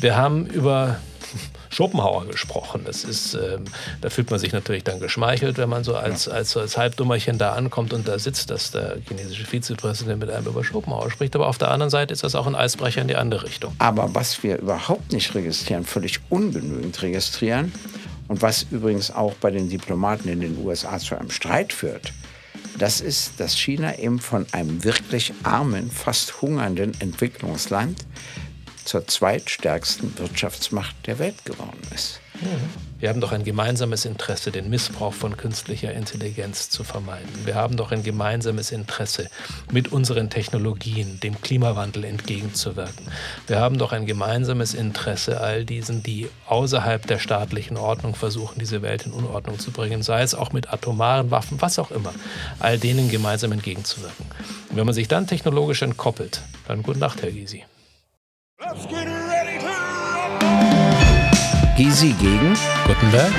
[0.00, 0.98] Wir haben über
[1.70, 2.82] Schopenhauer gesprochen.
[2.84, 3.64] Das ist, ähm,
[4.00, 6.32] da fühlt man sich natürlich dann geschmeichelt, wenn man so als, ja.
[6.32, 10.64] als, als Halbdummerchen da ankommt und da sitzt, dass der chinesische Vizepräsident mit einem über
[10.64, 11.36] Schopenhauer spricht.
[11.36, 13.74] Aber auf der anderen Seite ist das auch ein Eisbrecher in die andere Richtung.
[13.78, 17.72] Aber was wir überhaupt nicht registrieren, völlig ungenügend registrieren
[18.28, 22.12] und was übrigens auch bei den Diplomaten in den USA zu einem Streit führt,
[22.78, 27.98] das ist, dass China eben von einem wirklich armen, fast hungernden Entwicklungsland
[28.90, 32.20] zur zweitstärksten Wirtschaftsmacht der Welt geworden ist.
[32.98, 37.28] Wir haben doch ein gemeinsames Interesse, den Missbrauch von künstlicher Intelligenz zu vermeiden.
[37.44, 39.28] Wir haben doch ein gemeinsames Interesse,
[39.70, 43.06] mit unseren Technologien dem Klimawandel entgegenzuwirken.
[43.46, 48.82] Wir haben doch ein gemeinsames Interesse, all diesen, die außerhalb der staatlichen Ordnung versuchen, diese
[48.82, 52.12] Welt in Unordnung zu bringen, sei es auch mit atomaren Waffen, was auch immer,
[52.58, 54.26] all denen gemeinsam entgegenzuwirken.
[54.70, 57.62] Und wenn man sich dann technologisch entkoppelt, dann gute Nacht, Herr Gysi.
[58.60, 59.72] Let's get ready to
[61.78, 62.54] Gysi gegen
[62.86, 63.32] Gutenberg.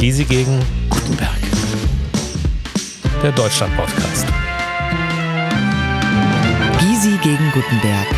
[0.00, 0.58] Gysi gegen
[0.90, 1.38] Gutenberg.
[3.22, 4.26] Der Deutschland-Podcast.
[6.80, 8.08] Gysi gegen Gutenberg.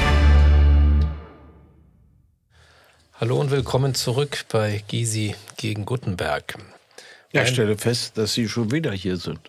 [3.20, 6.56] Hallo und willkommen zurück bei Gysi gegen Gutenberg.
[7.34, 9.40] Ja, ich stelle fest, dass Sie schon wieder hier sind.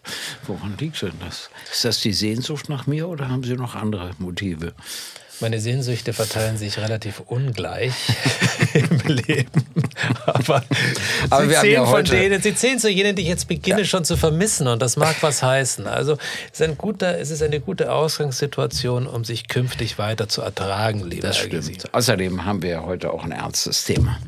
[0.47, 1.51] Woran liegt denn das?
[1.71, 4.73] Ist das die Sehnsucht nach mir oder haben Sie noch andere Motive?
[5.39, 7.93] Meine Sehnsüchte verteilen sich relativ ungleich
[8.73, 9.65] im Leben.
[10.25, 10.63] Aber,
[11.29, 13.85] Aber sie, zählen ja von denen, sie zählen zu jenen, die ich jetzt beginne ja.
[13.85, 14.67] schon zu vermissen.
[14.67, 15.87] Und das mag was heißen.
[15.87, 16.17] Also
[16.51, 21.03] es ist, ein guter, es ist eine gute Ausgangssituation, um sich künftig weiter zu ertragen,
[21.03, 21.53] lieber Das stimmt.
[21.53, 21.83] Gesine.
[21.91, 24.19] Außerdem haben wir ja heute auch ein ernstes Thema.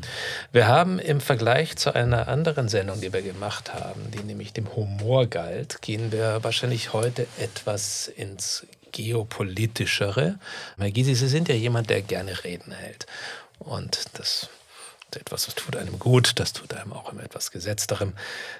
[0.52, 4.74] Wir haben im Vergleich zu einer anderen Sendung, die wir gemacht haben, die nämlich dem
[4.74, 10.38] Humor galt, gehen wir wahrscheinlich heute etwas ins geopolitischere.
[10.78, 13.06] Herr Gysi, Sie sind ja jemand, der gerne Reden hält.
[13.58, 14.48] Und das
[15.16, 18.12] etwas, das tut einem gut, das tut einem auch im etwas gesetzterem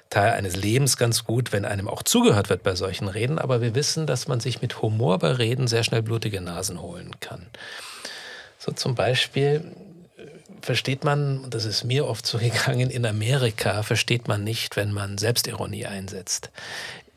[0.09, 3.39] Teil eines Lebens ganz gut, wenn einem auch zugehört wird bei solchen Reden.
[3.39, 7.11] Aber wir wissen, dass man sich mit Humor bei Reden sehr schnell blutige Nasen holen
[7.19, 7.45] kann.
[8.57, 9.73] So zum Beispiel
[10.17, 10.21] äh,
[10.61, 14.91] versteht man, und das ist mir oft so gegangen, in Amerika versteht man nicht, wenn
[14.91, 16.49] man Selbstironie einsetzt.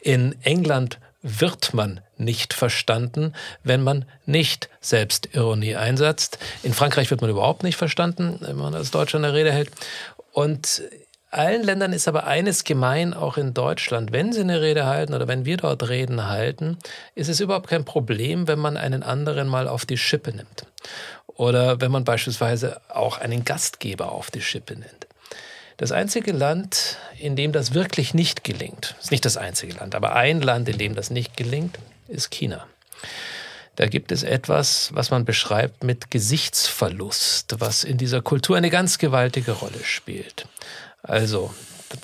[0.00, 6.38] In England wird man nicht verstanden, wenn man nicht Selbstironie einsetzt.
[6.62, 9.71] In Frankreich wird man überhaupt nicht verstanden, wenn man als Deutscher eine Rede hält.
[10.32, 10.82] Und
[11.31, 14.12] allen Ländern ist aber eines gemein, auch in Deutschland.
[14.12, 16.77] Wenn sie eine Rede halten oder wenn wir dort Reden halten,
[17.15, 20.66] ist es überhaupt kein Problem, wenn man einen anderen mal auf die Schippe nimmt.
[21.27, 25.01] Oder wenn man beispielsweise auch einen Gastgeber auf die Schippe nimmt.
[25.77, 30.15] Das einzige Land, in dem das wirklich nicht gelingt, ist nicht das einzige Land, aber
[30.15, 31.78] ein Land, in dem das nicht gelingt,
[32.09, 32.66] ist China.
[33.77, 38.99] Da gibt es etwas, was man beschreibt mit Gesichtsverlust, was in dieser Kultur eine ganz
[38.99, 40.47] gewaltige Rolle spielt.
[41.03, 41.55] Also,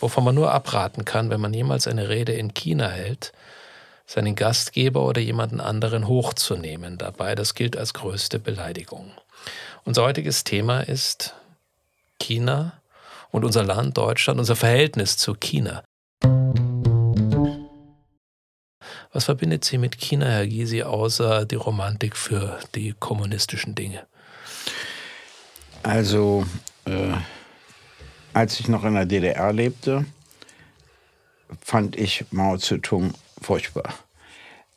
[0.00, 3.32] wovon man nur abraten kann, wenn man jemals eine Rede in China hält,
[4.06, 7.34] seinen Gastgeber oder jemanden anderen hochzunehmen dabei.
[7.34, 9.12] Das gilt als größte Beleidigung.
[9.84, 11.34] Unser heutiges Thema ist
[12.18, 12.80] China
[13.30, 15.82] und unser Land Deutschland, unser Verhältnis zu China.
[19.12, 24.06] Was verbindet Sie mit China, Herr Gysi, außer die Romantik für die kommunistischen Dinge?
[25.82, 26.46] Also,
[26.84, 27.14] äh,
[28.34, 30.04] als ich noch in der DDR lebte,
[31.60, 33.94] fand ich Mao Zedong furchtbar.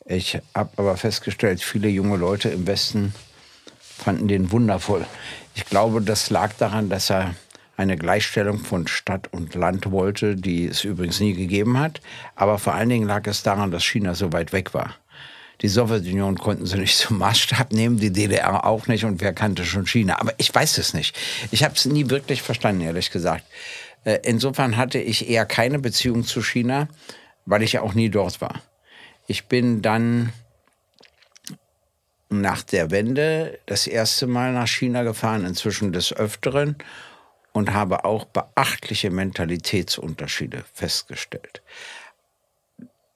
[0.05, 3.13] Ich habe aber festgestellt, viele junge Leute im Westen
[3.79, 5.05] fanden den wundervoll.
[5.53, 7.35] Ich glaube, das lag daran, dass er
[7.81, 11.99] eine Gleichstellung von Stadt und Land wollte, die es übrigens nie gegeben hat.
[12.35, 14.95] Aber vor allen Dingen lag es daran, dass China so weit weg war.
[15.61, 19.65] Die Sowjetunion konnten sie nicht zum Maßstab nehmen, die DDR auch nicht und wer kannte
[19.65, 20.19] schon China.
[20.19, 21.17] Aber ich weiß es nicht.
[21.49, 23.45] Ich habe es nie wirklich verstanden, ehrlich gesagt.
[24.03, 26.87] Äh, insofern hatte ich eher keine Beziehung zu China,
[27.45, 28.61] weil ich ja auch nie dort war.
[29.27, 30.33] Ich bin dann
[32.29, 36.75] nach der Wende das erste Mal nach China gefahren, inzwischen des Öfteren
[37.53, 41.61] und habe auch beachtliche Mentalitätsunterschiede festgestellt.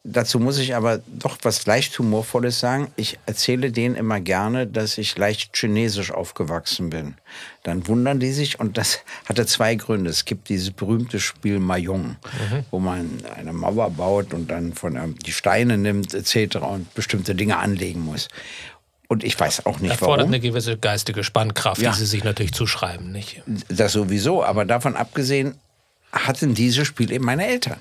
[0.08, 2.92] Dazu muss ich aber doch was leicht Humorvolles sagen.
[2.96, 7.16] Ich erzähle denen immer gerne, dass ich leicht chinesisch aufgewachsen bin.
[7.64, 10.12] Dann wundern die sich und das hatte zwei Gründe.
[10.12, 12.66] Es gibt dieses berühmte Spiel Mahjong, mhm.
[12.70, 16.58] wo man eine Mauer baut und dann von ähm, die Steine nimmt etc.
[16.58, 18.28] und bestimmte Dinge anlegen muss.
[19.08, 20.34] Und ich weiß auch nicht, Erfordert warum.
[20.34, 21.92] eine gewisse geistige Spannkraft, ja.
[21.92, 23.42] die sie sich natürlich zuschreiben, nicht?
[23.70, 25.56] Das sowieso, aber davon abgesehen
[26.12, 27.80] hatten diese Spiele eben meine Eltern.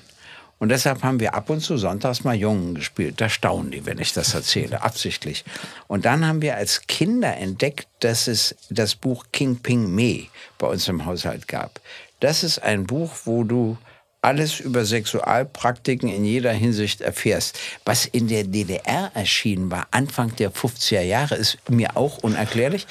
[0.57, 3.19] Und deshalb haben wir ab und zu sonntags mal Jungen gespielt.
[3.19, 5.43] Da staunen die, wenn ich das erzähle, absichtlich.
[5.87, 10.67] Und dann haben wir als Kinder entdeckt, dass es das Buch King Ping Me bei
[10.67, 11.81] uns im Haushalt gab.
[12.21, 13.77] Das ist ein Buch, wo du
[14.25, 17.59] alles über Sexualpraktiken in jeder Hinsicht erfährst.
[17.85, 22.87] Was in der DDR erschienen war, Anfang der 50er Jahre, ist mir auch unerklärlich.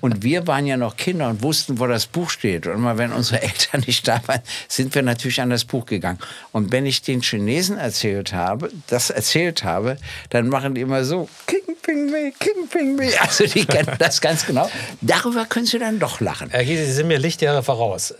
[0.00, 2.66] Und wir waren ja noch Kinder und wussten, wo das Buch steht.
[2.66, 6.18] Und mal, wenn unsere Eltern nicht da waren, sind wir natürlich an das Buch gegangen.
[6.50, 9.98] Und wenn ich den Chinesen erzählt habe, das erzählt habe,
[10.30, 13.10] dann machen die immer so, King Ping Me, King Ping Me.
[13.20, 14.70] Also die kennen das ganz genau.
[15.00, 16.50] Darüber können sie dann doch lachen.
[16.50, 18.14] Herr Giese, Sie sind mir Lichtjahre voraus.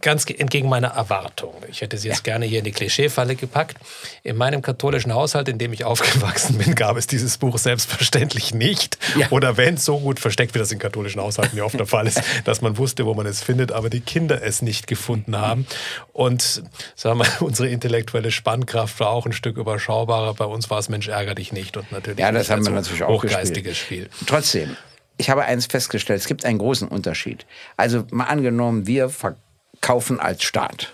[0.00, 1.54] Ganz entgegen meiner Erwartung.
[1.70, 2.32] Ich hätte sie jetzt ja.
[2.32, 3.76] gerne hier in die Klischeefalle gepackt.
[4.22, 8.98] In meinem katholischen Haushalt, in dem ich aufgewachsen bin, gab es dieses Buch selbstverständlich nicht.
[9.16, 9.28] Ja.
[9.30, 12.06] Oder wenn es so gut versteckt, wie das in katholischen Haushalten ja oft der Fall
[12.06, 15.66] ist, dass man wusste, wo man es findet, aber die Kinder es nicht gefunden haben.
[16.12, 16.62] Und
[16.94, 20.34] sagen wir, unsere intellektuelle Spannkraft war auch ein Stück überschaubarer.
[20.34, 21.76] Bei uns war es Mensch, ärger dich nicht.
[21.76, 24.08] Und natürlich ja, das haben wir natürlich auch hochgeistiges Spiel.
[24.26, 24.76] Trotzdem,
[25.16, 27.46] ich habe eins festgestellt, es gibt einen großen Unterschied.
[27.76, 30.92] Also mal angenommen, wir verkaufen als Staat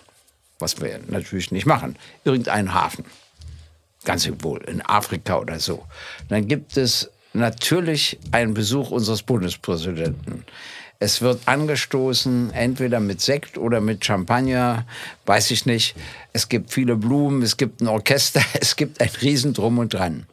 [0.59, 3.05] was wir natürlich nicht machen, irgendeinen Hafen.
[4.05, 5.85] Ganz wohl in Afrika oder so.
[6.29, 10.45] Dann gibt es natürlich einen Besuch unseres Bundespräsidenten.
[11.01, 14.85] Es wird angestoßen, entweder mit Sekt oder mit Champagner,
[15.27, 15.95] weiß ich nicht.
[16.33, 20.27] Es gibt viele Blumen, es gibt ein Orchester, es gibt ein Riesendrum und dran.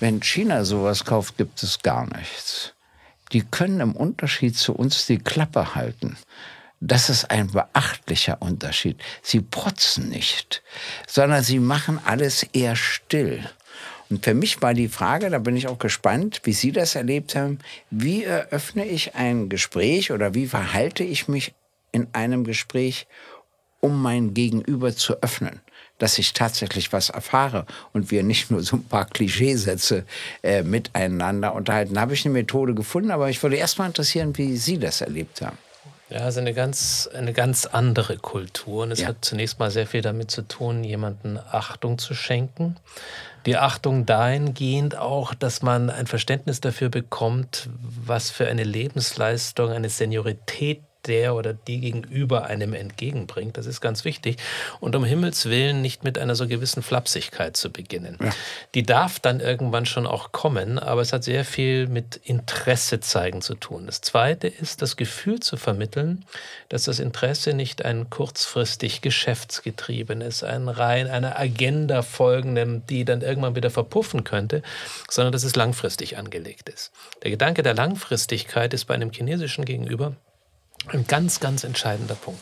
[0.00, 2.74] Wenn China sowas kauft, gibt es gar nichts.
[3.32, 6.16] Die können im Unterschied zu uns die Klappe halten.
[6.80, 8.98] Das ist ein beachtlicher Unterschied.
[9.22, 10.62] Sie protzen nicht,
[11.08, 13.44] sondern sie machen alles eher still.
[14.08, 17.34] Und für mich war die Frage, da bin ich auch gespannt, wie Sie das erlebt
[17.34, 17.58] haben,
[17.90, 21.52] wie eröffne ich ein Gespräch oder wie verhalte ich mich
[21.92, 23.06] in einem Gespräch,
[23.80, 25.60] um mein Gegenüber zu öffnen,
[25.98, 30.04] dass ich tatsächlich was erfahre und wir nicht nur so ein paar Klischeesätze
[30.42, 31.94] äh, miteinander unterhalten.
[31.94, 35.00] Da habe ich eine Methode gefunden, aber ich würde erst mal interessieren, wie Sie das
[35.00, 35.58] erlebt haben.
[36.10, 38.84] Ja, also eine ganz, eine ganz andere Kultur.
[38.84, 39.08] Und es ja.
[39.08, 42.76] hat zunächst mal sehr viel damit zu tun, jemanden Achtung zu schenken.
[43.44, 49.90] Die Achtung dahingehend auch, dass man ein Verständnis dafür bekommt, was für eine Lebensleistung, eine
[49.90, 53.56] Seniorität der oder die gegenüber einem entgegenbringt.
[53.56, 54.36] Das ist ganz wichtig.
[54.80, 58.18] Und um Himmels Willen nicht mit einer so gewissen Flapsigkeit zu beginnen.
[58.20, 58.30] Ja.
[58.74, 63.42] Die darf dann irgendwann schon auch kommen, aber es hat sehr viel mit Interesse zeigen
[63.42, 63.86] zu tun.
[63.86, 66.24] Das Zweite ist, das Gefühl zu vermitteln,
[66.68, 73.56] dass das Interesse nicht ein kurzfristig geschäftsgetriebenes, ein rein einer Agenda folgendem, die dann irgendwann
[73.56, 74.62] wieder verpuffen könnte,
[75.08, 76.90] sondern dass es langfristig angelegt ist.
[77.22, 80.16] Der Gedanke der Langfristigkeit ist bei einem chinesischen Gegenüber
[80.86, 82.40] ein ganz, ganz entscheidender Punkt.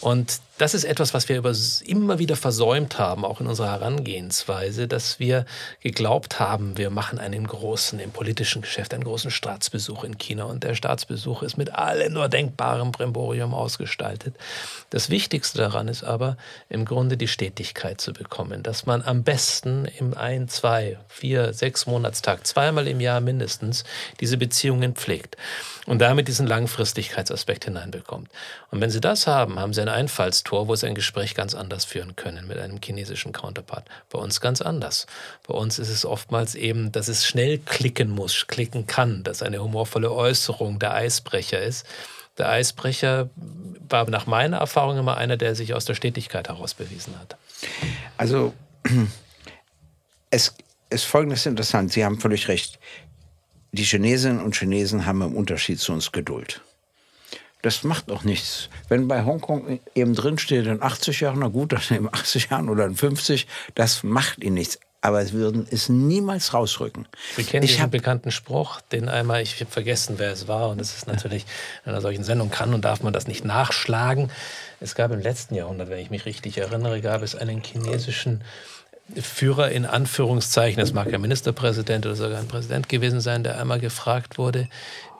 [0.00, 1.42] Und das ist etwas, was wir
[1.86, 5.46] immer wieder versäumt haben, auch in unserer Herangehensweise, dass wir
[5.80, 10.44] geglaubt haben, wir machen einen großen, im politischen Geschäft, einen großen Staatsbesuch in China.
[10.44, 14.36] Und der Staatsbesuch ist mit allem nur denkbarem Bremborium ausgestaltet.
[14.90, 16.36] Das Wichtigste daran ist aber,
[16.68, 21.86] im Grunde die Stetigkeit zu bekommen, dass man am besten im ein, zwei, vier, sechs
[21.86, 23.84] Monatstag, zweimal im Jahr mindestens,
[24.20, 25.38] diese Beziehungen pflegt
[25.86, 28.28] und damit diesen Langfristigkeitsaspekt hineinbekommt.
[28.70, 31.54] Und wenn Sie das haben, haben Sie ein Einfallstor Tor, wo Sie ein Gespräch ganz
[31.54, 33.88] anders führen können mit einem chinesischen Counterpart.
[34.10, 35.06] Bei uns ganz anders.
[35.46, 39.62] Bei uns ist es oftmals eben, dass es schnell klicken muss, klicken kann, dass eine
[39.62, 41.86] humorvolle Äußerung der Eisbrecher ist.
[42.36, 43.30] Der Eisbrecher
[43.88, 47.36] war nach meiner Erfahrung immer einer, der sich aus der Stetigkeit heraus bewiesen hat.
[48.16, 48.52] Also
[50.30, 50.52] es
[50.90, 51.92] ist folgendes interessant.
[51.92, 52.80] Sie haben völlig recht.
[53.70, 56.60] Die Chinesinnen und Chinesen haben im Unterschied zu uns Geduld.
[57.62, 58.68] Das macht auch nichts.
[58.88, 62.86] Wenn bei Hongkong eben drinsteht in 80 Jahren, na gut, dann in 80 Jahren oder
[62.86, 64.78] in 50, das macht ihnen nichts.
[65.02, 67.08] Aber es würden es niemals rausrücken.
[67.36, 70.68] Sie kennen ich diesen bekannten Spruch, den einmal, ich habe vergessen, wer es war.
[70.68, 71.46] Und es ist natürlich,
[71.84, 74.30] in einer solchen Sendung kann und darf man das nicht nachschlagen.
[74.78, 78.42] Es gab im letzten Jahrhundert, wenn ich mich richtig erinnere, gab es einen chinesischen
[79.16, 83.80] Führer in Anführungszeichen, das mag ja Ministerpräsident oder sogar ein Präsident gewesen sein, der einmal
[83.80, 84.68] gefragt wurde,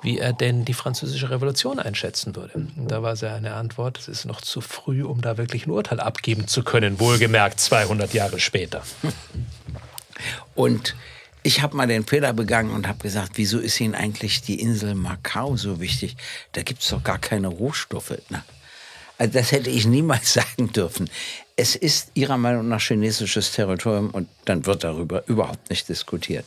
[0.02, 2.54] wie er denn die französische Revolution einschätzen würde.
[2.54, 6.00] Und da war seine Antwort, es ist noch zu früh, um da wirklich ein Urteil
[6.00, 8.82] abgeben zu können, wohlgemerkt 200 Jahre später.
[10.54, 10.94] Und
[11.42, 14.94] ich habe mal den Fehler begangen und habe gesagt, wieso ist Ihnen eigentlich die Insel
[14.94, 16.16] Macau so wichtig?
[16.52, 18.18] Da gibt es doch gar keine Rohstoffe.
[18.28, 18.44] Na,
[19.16, 21.08] also das hätte ich niemals sagen dürfen.
[21.56, 26.44] Es ist Ihrer Meinung nach chinesisches Territorium und dann wird darüber überhaupt nicht diskutiert.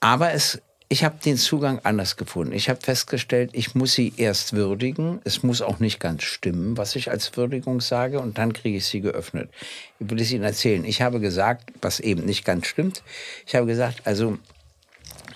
[0.00, 2.52] Aber es ich habe den Zugang anders gefunden.
[2.52, 5.20] Ich habe festgestellt, ich muss sie erst würdigen.
[5.24, 8.86] Es muss auch nicht ganz stimmen, was ich als Würdigung sage, und dann kriege ich
[8.86, 9.50] sie geöffnet.
[9.98, 10.84] Ich will es Ihnen erzählen.
[10.84, 13.02] Ich habe gesagt, was eben nicht ganz stimmt.
[13.46, 14.38] Ich habe gesagt, also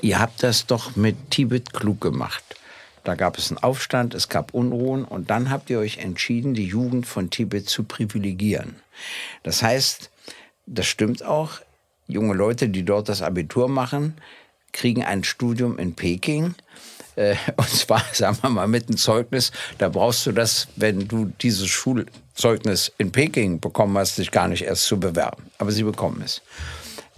[0.00, 2.44] ihr habt das doch mit Tibet klug gemacht.
[3.02, 6.66] Da gab es einen Aufstand, es gab Unruhen und dann habt ihr euch entschieden, die
[6.66, 8.76] Jugend von Tibet zu privilegieren.
[9.42, 10.10] Das heißt,
[10.66, 11.60] das stimmt auch,
[12.06, 14.14] junge Leute, die dort das Abitur machen,
[14.72, 16.54] kriegen ein Studium in Peking.
[17.16, 19.52] Äh, und zwar, sagen wir mal, mit einem Zeugnis.
[19.78, 24.64] Da brauchst du das, wenn du dieses Schulzeugnis in Peking bekommen hast, dich gar nicht
[24.64, 25.50] erst zu bewerben.
[25.58, 26.42] Aber sie bekommen es.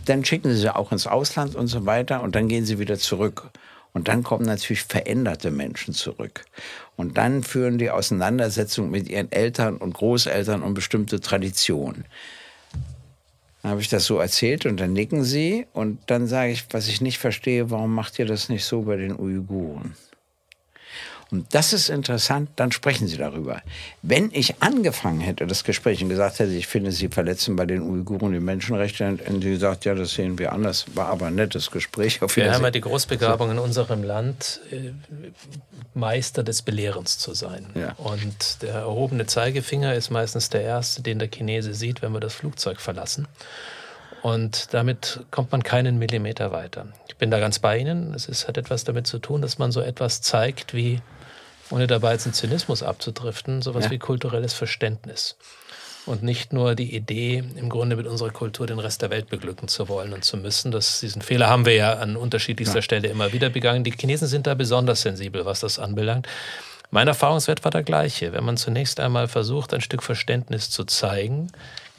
[0.05, 2.99] Dann schicken sie sie auch ins Ausland und so weiter und dann gehen sie wieder
[2.99, 3.51] zurück.
[3.93, 6.45] Und dann kommen natürlich veränderte Menschen zurück.
[6.97, 12.07] Und dann führen die Auseinandersetzung mit ihren Eltern und Großeltern und bestimmte Traditionen.
[13.63, 16.89] Dann habe ich das so erzählt und dann nicken sie und dann sage ich, was
[16.89, 19.95] ich nicht verstehe, warum macht ihr das nicht so bei den Uiguren?
[21.33, 23.63] Und das ist interessant, dann sprechen Sie darüber.
[24.03, 27.81] Wenn ich angefangen hätte, das Gespräch und gesagt hätte, ich finde, Sie verletzen bei den
[27.81, 30.85] Uiguren die Menschenrechte, hätten Sie gesagt, ja, das sehen wir anders.
[30.95, 32.21] War aber ein nettes Gespräch.
[32.21, 34.93] Auf wir haben ja die Großbegabung in unserem Land, äh,
[35.95, 37.67] Meister des Belehrens zu sein.
[37.75, 37.93] Ja.
[37.93, 42.35] Und der erhobene Zeigefinger ist meistens der erste, den der Chinese sieht, wenn wir das
[42.35, 43.27] Flugzeug verlassen.
[44.21, 46.89] Und damit kommt man keinen Millimeter weiter.
[47.09, 48.13] Ich bin da ganz bei Ihnen.
[48.13, 51.01] Es ist, hat etwas damit zu tun, dass man so etwas zeigt wie
[51.73, 53.91] ohne dabei jetzt in Zynismus abzudriften, sowas ja.
[53.91, 55.37] wie kulturelles Verständnis.
[56.05, 59.69] Und nicht nur die Idee, im Grunde mit unserer Kultur den Rest der Welt beglücken
[59.69, 60.73] zu wollen und zu müssen.
[60.73, 62.83] Das, diesen Fehler haben wir ja an unterschiedlichster ja.
[62.83, 63.85] Stelle immer wieder begangen.
[63.85, 66.27] Die Chinesen sind da besonders sensibel, was das anbelangt.
[66.91, 68.33] Mein Erfahrungswert war der gleiche.
[68.33, 71.51] Wenn man zunächst einmal versucht, ein Stück Verständnis zu zeigen,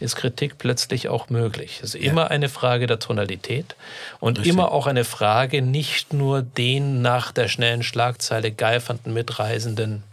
[0.03, 1.79] ist Kritik plötzlich auch möglich.
[1.81, 2.11] Es ist ja.
[2.11, 3.75] immer eine Frage der Tonalität
[4.19, 4.53] und Richtig.
[4.53, 10.03] immer auch eine Frage, nicht nur den nach der schnellen Schlagzeile geifernden Mitreisenden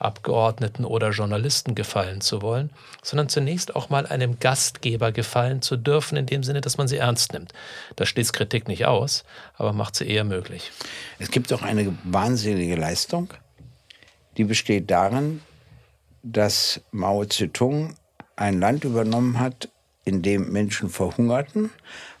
[0.00, 2.70] Abgeordneten oder Journalisten gefallen zu wollen,
[3.02, 6.96] sondern zunächst auch mal einem Gastgeber gefallen zu dürfen, in dem Sinne, dass man sie
[6.96, 7.52] ernst nimmt.
[7.96, 9.24] Das schließt Kritik nicht aus,
[9.56, 10.72] aber macht sie eher möglich.
[11.18, 13.34] Es gibt auch eine wahnsinnige Leistung,
[14.38, 15.42] die besteht darin,
[16.22, 17.94] dass Mao Zedong
[18.40, 19.68] ein Land übernommen hat,
[20.04, 21.70] in dem Menschen verhungerten.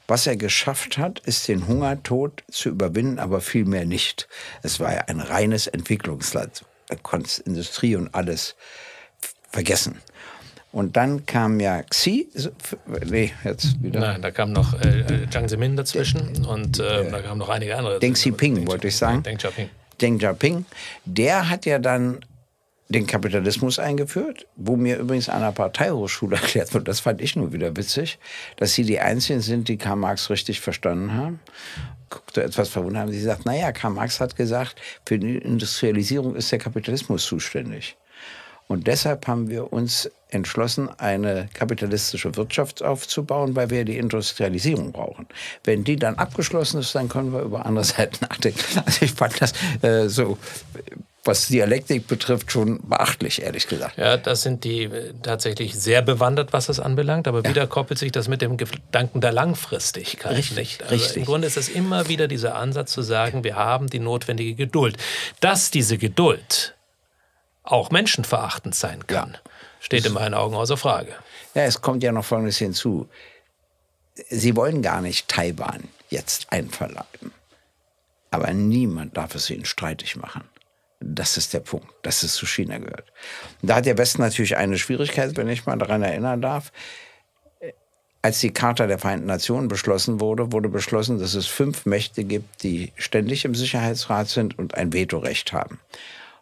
[0.06, 4.28] Was er geschafft hat, ist den Hungertod zu überwinden, aber vielmehr nicht.
[4.62, 6.64] Es war ja ein reines Entwicklungsland.
[6.88, 8.56] Er konnte Industrie und alles
[9.50, 10.00] vergessen.
[10.72, 12.28] Und dann kam ja Xi,
[13.04, 14.00] nee, jetzt wieder.
[14.00, 17.48] Nein, da kam noch äh, äh Jiang Zemin dazwischen und äh, äh, da kamen noch
[17.48, 17.98] einige andere.
[17.98, 19.22] Deng Xiaoping, wollte ich sagen.
[19.22, 19.70] Deng Xiaoping.
[20.00, 20.64] Deng Xiaoping.
[21.04, 22.20] Der hat ja dann
[22.90, 27.52] den Kapitalismus eingeführt, wo mir übrigens an einer Parteihochschule erklärt wird, das fand ich nur
[27.52, 28.18] wieder witzig,
[28.56, 31.40] dass sie die Einzigen sind, die Karl Marx richtig verstanden haben.
[32.10, 33.12] Guckte etwas verwundert haben.
[33.12, 37.96] Sie sagt, naja, Karl Marx hat gesagt, für die Industrialisierung ist der Kapitalismus zuständig.
[38.66, 45.26] Und deshalb haben wir uns entschlossen, eine kapitalistische Wirtschaft aufzubauen, weil wir die Industrialisierung brauchen.
[45.64, 48.82] Wenn die dann abgeschlossen ist, dann können wir über andere Seiten nachdenken.
[48.84, 50.38] Also ich fand das äh, so
[51.24, 53.98] was Dialektik betrifft, schon beachtlich, ehrlich gesagt.
[53.98, 57.50] Ja, das sind die äh, tatsächlich sehr bewandert, was das anbelangt, aber ja.
[57.50, 60.32] wieder koppelt sich das mit dem Gedanken der Langfristigkeit.
[60.32, 60.82] Richtig, nicht?
[60.82, 61.16] Also richtig.
[61.18, 64.96] Im Grunde ist es immer wieder dieser Ansatz zu sagen, wir haben die notwendige Geduld.
[65.40, 66.74] Dass diese Geduld
[67.62, 69.50] auch menschenverachtend sein kann, ja.
[69.80, 71.14] steht in meinen Augen außer Frage.
[71.54, 73.08] Ja, es kommt ja noch Folgendes hinzu.
[74.28, 77.32] Sie wollen gar nicht Taiwan jetzt einverleiben.
[78.30, 80.44] Aber niemand darf es ihnen streitig machen.
[81.00, 83.10] Das ist der Punkt, dass es zu China gehört.
[83.62, 86.72] Da hat der Westen natürlich eine Schwierigkeit, wenn ich mal daran erinnern darf.
[88.22, 92.62] Als die Charta der Vereinten Nationen beschlossen wurde, wurde beschlossen, dass es fünf Mächte gibt,
[92.62, 95.80] die ständig im Sicherheitsrat sind und ein Vetorecht haben.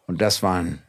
[0.07, 0.83] Und das waren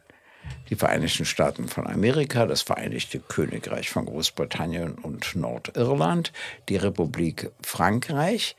[0.69, 6.33] die Vereinigten Staaten von Amerika, das Vereinigte Königreich von Großbritannien und Nordirland,
[6.67, 8.57] die Republik Frankreich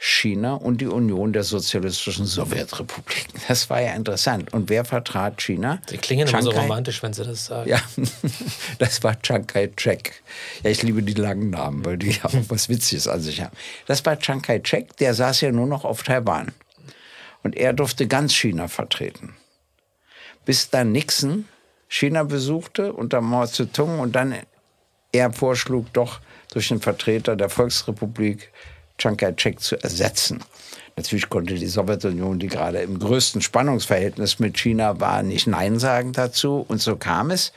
[0.00, 3.40] China und die Union der sozialistischen Sowjetrepubliken.
[3.48, 4.52] Das war ja interessant.
[4.52, 5.80] Und wer vertrat China?
[5.88, 7.68] Sie klingen immer so romantisch, wenn Sie das sagen.
[7.68, 7.80] Ja,
[8.78, 10.22] das war Chiang Kai-shek.
[10.62, 13.56] Ja, ich liebe die langen Namen, weil die auch was Witziges an sich haben.
[13.86, 16.52] Das war Chiang Kai-shek, der saß ja nur noch auf Taiwan.
[17.42, 19.34] Und er durfte ganz China vertreten.
[20.44, 21.46] Bis dann Nixon
[21.88, 24.34] China besuchte unter Mao Zedong und dann
[25.10, 26.20] er vorschlug, doch
[26.52, 28.52] durch den Vertreter der Volksrepublik
[28.98, 30.42] Chiang Kai-shek zu ersetzen.
[30.96, 36.12] Natürlich konnte die Sowjetunion, die gerade im größten Spannungsverhältnis mit China war, nicht Nein sagen
[36.12, 36.64] dazu.
[36.66, 37.52] Und so kam es.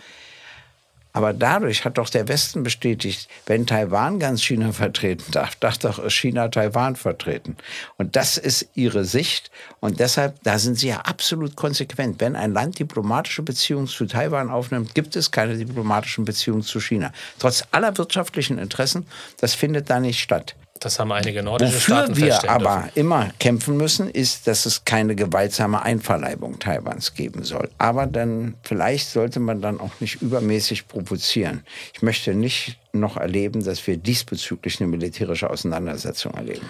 [1.13, 6.09] Aber dadurch hat doch der Westen bestätigt, wenn Taiwan ganz China vertreten darf, darf doch
[6.09, 7.57] China Taiwan vertreten.
[7.97, 9.51] Und das ist ihre Sicht.
[9.79, 12.21] Und deshalb, da sind sie ja absolut konsequent.
[12.21, 17.11] Wenn ein Land diplomatische Beziehungen zu Taiwan aufnimmt, gibt es keine diplomatischen Beziehungen zu China.
[17.39, 19.05] Trotz aller wirtschaftlichen Interessen,
[19.39, 20.55] das findet da nicht statt.
[20.81, 22.91] Das haben einige nordische Wofür Staaten wir aber dürfen.
[22.95, 27.69] immer kämpfen müssen, ist, dass es keine gewaltsame Einverleibung Taiwans geben soll.
[27.77, 31.63] Aber dann vielleicht sollte man dann auch nicht übermäßig provozieren.
[31.93, 36.67] Ich möchte nicht noch erleben, dass wir diesbezüglich eine militärische Auseinandersetzung erleben.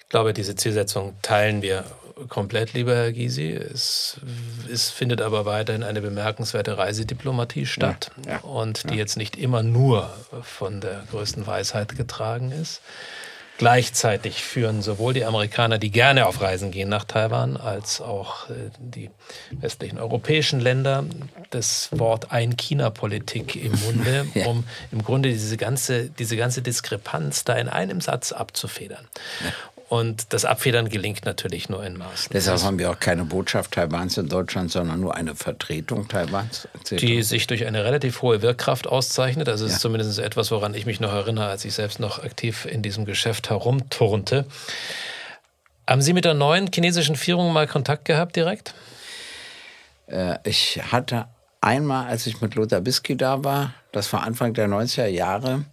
[0.00, 1.84] Ich glaube, diese Zielsetzung teilen wir
[2.28, 3.52] komplett, lieber Herr Gysi.
[3.52, 4.16] Es,
[4.72, 9.62] es findet aber weiterhin eine bemerkenswerte Reisediplomatie statt Ja, ja, und die jetzt nicht immer
[9.62, 12.80] nur von der größten Weisheit getragen ist.
[13.56, 18.54] Gleichzeitig führen sowohl die Amerikaner, die gerne auf Reisen gehen nach Taiwan, als auch äh,
[18.78, 19.10] die
[19.52, 21.04] westlichen europäischen Länder
[21.50, 24.46] das Wort Ein-China-Politik im Munde, Ja.
[24.46, 29.06] um im Grunde diese ganze, diese ganze Diskrepanz da in einem Satz abzufedern.
[29.88, 32.30] Und das Abfedern gelingt natürlich nur in Maßen.
[32.32, 36.66] Deshalb haben wir auch keine Botschaft Taiwans in Deutschland, sondern nur eine Vertretung Taiwans.
[36.90, 39.48] Die sich durch eine relativ hohe Wirkkraft auszeichnet.
[39.48, 39.72] Also Ja.
[39.72, 43.04] ist zumindest etwas, woran ich mich noch erinnere, als ich selbst noch aktiv in diesem
[43.04, 44.46] Geschäft herumturnte.
[45.86, 48.72] Haben Sie mit der neuen chinesischen Führung mal Kontakt gehabt direkt?
[50.06, 51.26] Äh, ich hatte
[51.60, 55.64] einmal, als ich mit Lothar Bisky da war, das war Anfang der 90er Jahre,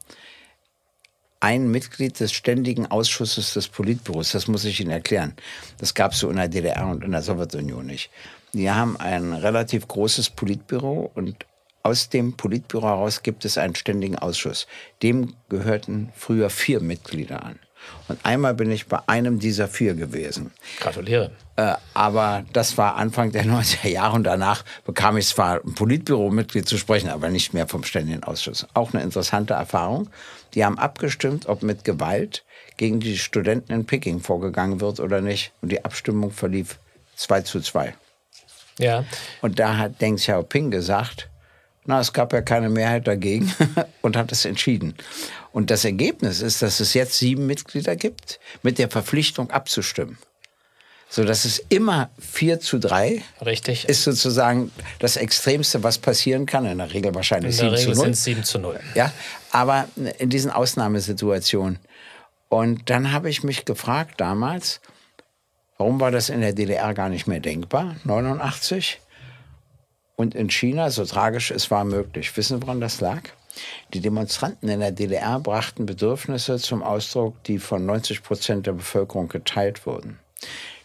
[1.41, 4.31] ein Mitglied des ständigen Ausschusses des Politbüros.
[4.31, 5.33] Das muss ich Ihnen erklären.
[5.79, 8.09] Das gab es so in der DDR und in der Sowjetunion nicht.
[8.53, 11.45] Die haben ein relativ großes Politbüro und
[11.83, 14.67] aus dem Politbüro heraus gibt es einen ständigen Ausschuss.
[15.01, 17.59] Dem gehörten früher vier Mitglieder an.
[18.07, 20.51] Und einmal bin ich bei einem dieser vier gewesen.
[20.79, 21.31] Gratuliere.
[21.55, 26.67] Äh, aber das war Anfang der 90er Jahre und danach bekam ich zwar ein Politbüro-Mitglied
[26.67, 28.67] zu sprechen, aber nicht mehr vom Ständigen Ausschuss.
[28.73, 30.09] Auch eine interessante Erfahrung.
[30.53, 32.43] Die haben abgestimmt, ob mit Gewalt
[32.77, 35.53] gegen die Studenten in Peking vorgegangen wird oder nicht.
[35.61, 36.79] Und die Abstimmung verlief
[37.15, 37.93] 2 zu 2.
[38.79, 39.05] Ja,
[39.41, 41.29] Und da hat Deng Xiaoping gesagt,
[41.91, 43.53] na, es gab ja keine Mehrheit dagegen
[44.01, 44.95] und hat es entschieden.
[45.51, 50.17] Und das Ergebnis ist, dass es jetzt sieben Mitglieder gibt, mit der Verpflichtung abzustimmen.
[51.09, 53.89] So dass es immer 4 zu 3 richtig.
[53.89, 56.65] ist sozusagen das Extremste, was passieren kann.
[56.65, 58.05] In der Regel wahrscheinlich in der 7 Regel zu 0.
[58.05, 58.79] sind es 7 zu 0.
[58.95, 59.11] Ja,
[59.51, 61.79] aber in diesen Ausnahmesituationen.
[62.47, 64.79] Und dann habe ich mich gefragt damals,
[65.77, 69.00] warum war das in der DDR gar nicht mehr denkbar, 89?
[70.21, 72.37] Und in China, so tragisch es war, möglich.
[72.37, 73.23] Wissen Sie, woran das lag?
[73.91, 79.29] Die Demonstranten in der DDR brachten Bedürfnisse zum Ausdruck, die von 90 Prozent der Bevölkerung
[79.29, 80.19] geteilt wurden.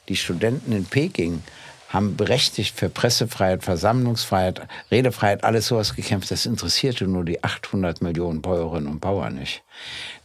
[0.08, 1.42] Die Studenten in Peking
[1.90, 6.30] haben berechtigt für Pressefreiheit, Versammlungsfreiheit, Redefreiheit, alles sowas gekämpft.
[6.30, 9.62] Das interessierte nur die 800 Millionen Bäuerinnen und Bauern nicht.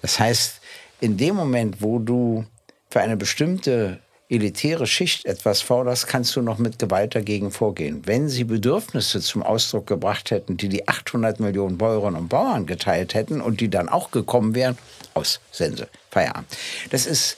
[0.01, 0.61] Das heißt,
[1.01, 2.45] in dem Moment, wo du
[2.89, 3.99] für eine bestimmte
[4.31, 8.01] elitäre Schicht etwas forderst, kannst du noch mit Gewalt dagegen vorgehen.
[8.05, 13.13] Wenn sie Bedürfnisse zum Ausdruck gebracht hätten, die die 800 Millionen Bäuerinnen und Bauern geteilt
[13.13, 14.77] hätten und die dann auch gekommen wären,
[15.13, 16.47] aus Sense, Feierabend.
[16.91, 17.35] Das ist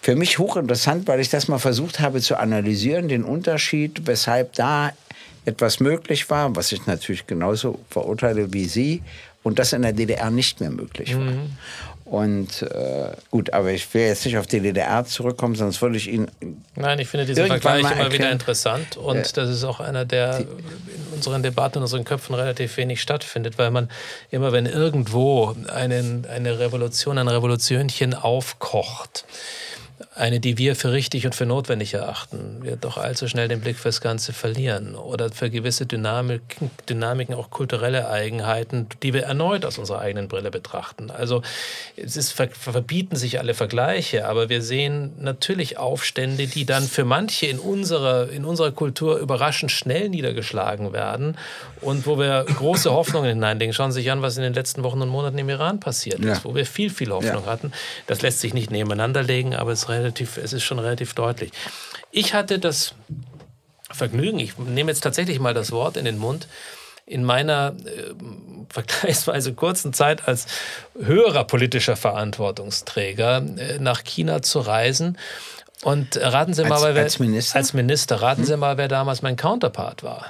[0.00, 4.92] für mich hochinteressant, weil ich das mal versucht habe zu analysieren, den Unterschied, weshalb da
[5.46, 9.02] etwas möglich war, was ich natürlich genauso verurteile wie Sie,
[9.42, 11.34] und das in der DDR nicht mehr möglich war.
[12.04, 16.10] Und äh, gut, aber ich will jetzt nicht auf die DDR zurückkommen, sonst würde ich
[16.10, 16.30] Ihnen
[16.76, 18.32] Nein, ich finde diesen Vergleich immer wieder erkennen.
[18.32, 20.46] interessant und das ist auch einer, der in
[21.14, 23.88] unseren Debatten, in unseren Köpfen relativ wenig stattfindet, weil man
[24.30, 29.24] immer, wenn irgendwo einen, eine Revolution, ein Revolutionchen aufkocht,
[30.16, 33.76] eine, die wir für richtig und für notwendig erachten, wir doch allzu schnell den Blick
[33.76, 39.76] fürs Ganze verlieren oder für gewisse Dynamiken, Dynamiken auch kulturelle Eigenheiten, die wir erneut aus
[39.78, 41.10] unserer eigenen Brille betrachten.
[41.10, 41.42] Also
[41.96, 47.04] es ist, ver, verbieten sich alle Vergleiche, aber wir sehen natürlich Aufstände, die dann für
[47.04, 51.36] manche in unserer, in unserer Kultur überraschend schnell niedergeschlagen werden
[51.80, 53.72] und wo wir große Hoffnungen hineinlegen.
[53.74, 56.26] Schauen Sie sich an, was in den letzten Wochen und Monaten im Iran passiert ist,
[56.26, 56.40] Ja.
[56.44, 57.50] wo wir viel, viel Hoffnung Ja.
[57.50, 57.72] hatten.
[58.06, 61.52] Das lässt sich nicht nebeneinander legen, aber es ist, relativ, es ist schon relativ deutlich.
[62.10, 62.94] Ich hatte das
[63.90, 66.48] Vergnügen, ich nehme jetzt tatsächlich mal das Wort in den Mund,
[67.06, 68.14] in meiner äh,
[68.70, 70.46] vergleichsweise kurzen Zeit als
[70.98, 75.18] höherer politischer Verantwortungsträger äh, nach China zu reisen.
[75.82, 77.56] Und raten Sie mal, Als- wer, als Minister?
[77.56, 80.26] als Minister, raten Sie mal, wer damals mein Counterpart war.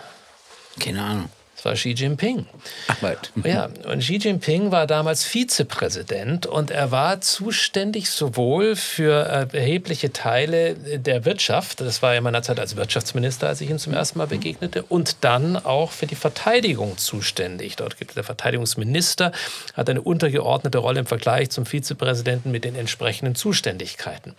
[0.80, 1.28] keine Ahnung.
[1.64, 2.44] Das war Xi Jinping.
[2.88, 3.32] Arbeit.
[3.42, 10.12] Ja, und Xi Jinping war damals Vizepräsident und er war zuständig sowohl für äh, erhebliche
[10.12, 14.18] Teile der Wirtschaft, das war in meiner Zeit als Wirtschaftsminister, als ich ihm zum ersten
[14.18, 17.76] Mal begegnete, und dann auch für die Verteidigung zuständig.
[17.76, 19.32] Dort gibt es der Verteidigungsminister,
[19.72, 24.34] hat eine untergeordnete Rolle im Vergleich zum Vizepräsidenten mit den entsprechenden Zuständigkeiten.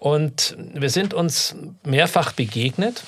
[0.00, 3.04] Und wir sind uns mehrfach begegnet.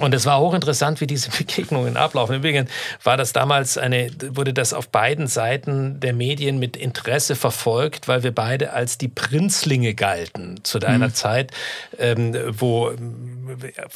[0.00, 2.36] Und es war hochinteressant, wie diese Begegnungen ablaufen.
[2.36, 2.70] Übrigens
[3.02, 8.22] war das damals eine, wurde das auf beiden Seiten der Medien mit Interesse verfolgt, weil
[8.22, 11.14] wir beide als die Prinzlinge galten zu einer mhm.
[11.14, 11.52] Zeit,
[11.98, 12.92] ähm, wo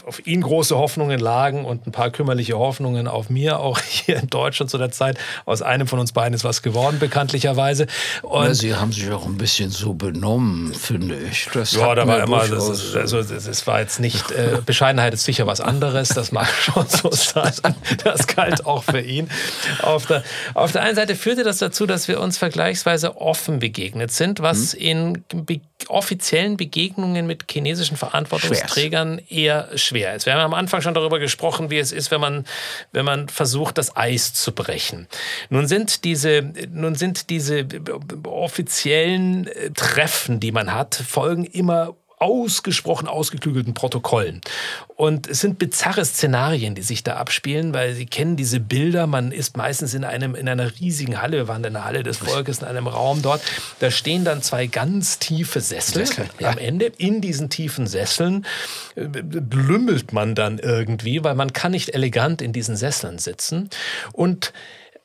[0.07, 4.29] auf ihn große Hoffnungen lagen und ein paar kümmerliche Hoffnungen auf mir, auch hier in
[4.29, 5.19] Deutschland zu der Zeit.
[5.45, 7.87] Aus einem von uns beiden ist was geworden, bekanntlicherweise.
[8.23, 11.49] Und ja, Sie haben sich auch ein bisschen so benommen, finde ich.
[11.53, 15.47] Das ja, da war immer, das, also, das war jetzt nicht, äh, Bescheidenheit ist sicher
[15.47, 17.75] was anderes, das mag schon so sein.
[18.05, 19.31] Das galt auch für ihn.
[19.83, 20.23] Auf der,
[20.55, 24.73] auf der einen Seite führte das dazu, dass wir uns vergleichsweise offen begegnet sind, was
[24.73, 24.81] hm.
[24.81, 30.27] in Be offiziellen Begegnungen mit chinesischen Verantwortungsträgern Schwer's eher schwer ist.
[30.27, 32.45] Wir haben am Anfang schon darüber gesprochen, wie es ist, wenn man,
[32.93, 35.09] wenn man versucht, das Eis zu brechen.
[35.49, 37.67] Nun sind diese, nun sind diese
[38.25, 44.43] offiziellen äh, Treffen, die man hat, folgen immer ausgesprochen ausgeklügelten Protokollen.
[44.95, 49.07] Und es sind bizarre Szenarien, die sich da abspielen, weil Sie kennen diese Bilder.
[49.07, 51.39] Man ist meistens in, einem, in einer riesigen Halle.
[51.39, 53.41] Wir waren in der Halle des Volkes, in einem Raum dort.
[53.79, 56.07] Da stehen dann zwei ganz tiefe Sessel.
[56.07, 56.51] Sessel ja.
[56.51, 58.45] Am Ende in diesen tiefen Sesseln
[58.97, 63.71] äh, lümmelt man dann irgendwie, weil man kann nicht elegant in diesen Sesseln sitzen.
[64.13, 64.53] Und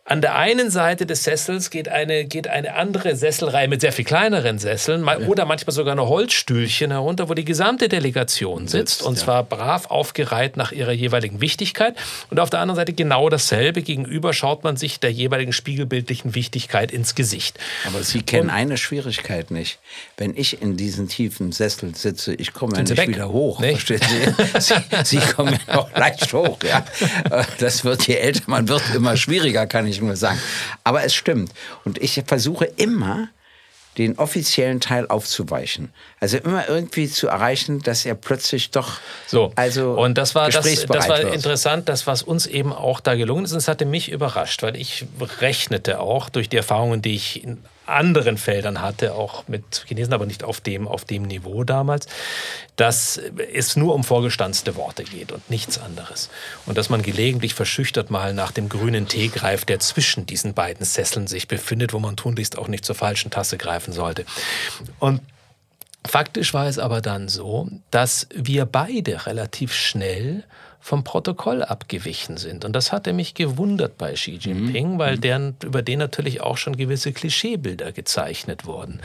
[0.08, 4.06] an der einen Seite des Sessels geht eine, geht eine andere Sesselreihe mit sehr viel
[4.06, 5.18] kleineren Sesseln ja.
[5.28, 9.24] oder manchmal sogar noch Holzstühlchen herunter, wo die gesamte Delegation sitzt, sitzt und ja.
[9.24, 11.96] zwar brav aufgereiht nach ihrer jeweiligen Wichtigkeit.
[12.30, 13.82] Und auf der anderen Seite genau dasselbe.
[13.82, 17.58] Gegenüber schaut man sich der jeweiligen spiegelbildlichen Wichtigkeit ins Gesicht.
[17.88, 19.80] Aber Sie kennen und, eine Schwierigkeit nicht.
[20.18, 23.10] Wenn ich in diesen tiefen Sessel sitze, ich komme ja nicht weg?
[23.10, 23.60] wieder hoch.
[23.60, 23.82] Nicht?
[23.82, 24.60] Verstehen Sie?
[24.60, 26.60] Sie, Sie kommen ja auch leicht hoch.
[26.64, 26.86] Ja?
[27.58, 30.40] Das wird, je älter man wird, immer schwieriger, kann ich ich nur sagen.
[30.84, 31.52] Aber es stimmt.
[31.84, 33.30] Und ich versuche immer,
[33.98, 35.94] den offiziellen Teil aufzuweichen.
[36.20, 40.86] Also immer irgendwie zu erreichen, dass er plötzlich doch so also und das war das,
[40.86, 44.12] das war interessant, das was uns eben auch da gelungen ist und es hatte mich
[44.12, 45.06] überrascht, weil ich
[45.40, 47.46] rechnete auch durch die Erfahrungen, die ich
[47.86, 52.08] anderen Feldern hatte, auch mit Chinesen, aber nicht auf dem, auf dem Niveau damals,
[52.76, 53.20] dass
[53.54, 56.30] es nur um vorgestanzte Worte geht und nichts anderes.
[56.66, 60.86] Und dass man gelegentlich verschüchtert mal nach dem grünen Tee greift, der zwischen diesen beiden
[60.86, 64.26] Sesseln sich befindet, wo man tunlichst auch nicht zur falschen Tasse greifen sollte.
[65.00, 65.22] Und
[66.08, 70.44] Faktisch war es aber dann so, dass wir beide relativ schnell
[70.86, 72.64] vom Protokoll abgewichen sind.
[72.64, 75.00] Und das hatte mich gewundert bei Xi Jinping, mhm.
[75.00, 75.22] weil mhm.
[75.22, 79.02] deren, über den natürlich auch schon gewisse Klischeebilder gezeichnet wurden.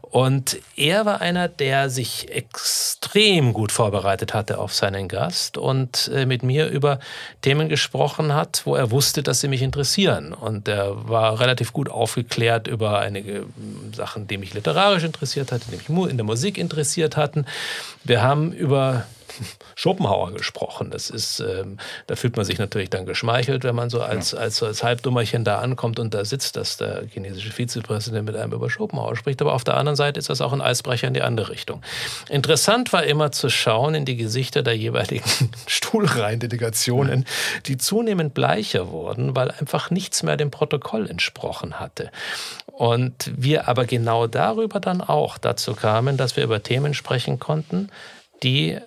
[0.00, 6.24] Und er war einer, der sich extrem gut vorbereitet hatte auf seinen Gast und äh,
[6.24, 6.98] mit mir über
[7.42, 10.32] Themen gesprochen hat, wo er wusste, dass sie mich interessieren.
[10.32, 13.44] Und er war relativ gut aufgeklärt über einige
[13.94, 17.44] Sachen, die mich literarisch interessiert hatten, die mich in der Musik interessiert hatten.
[18.02, 19.04] Wir haben über
[19.74, 20.90] Schopenhauer gesprochen.
[20.90, 24.38] Das ist, ähm, da fühlt man sich natürlich dann geschmeichelt, wenn man so als, ja.
[24.38, 28.70] als, als Halbdummerchen da ankommt und da sitzt, dass der chinesische Vizepräsident mit einem über
[28.70, 29.40] Schopenhauer spricht.
[29.40, 31.82] Aber auf der anderen Seite ist das auch ein Eisbrecher in die andere Richtung.
[32.28, 35.24] Interessant war immer zu schauen in die Gesichter der jeweiligen
[35.66, 37.26] Stuhlreihendelegationen,
[37.66, 42.10] die zunehmend bleicher wurden, weil einfach nichts mehr dem Protokoll entsprochen hatte.
[42.66, 47.90] Und wir aber genau darüber dann auch dazu kamen, dass wir über Themen sprechen konnten,
[48.42, 48.78] die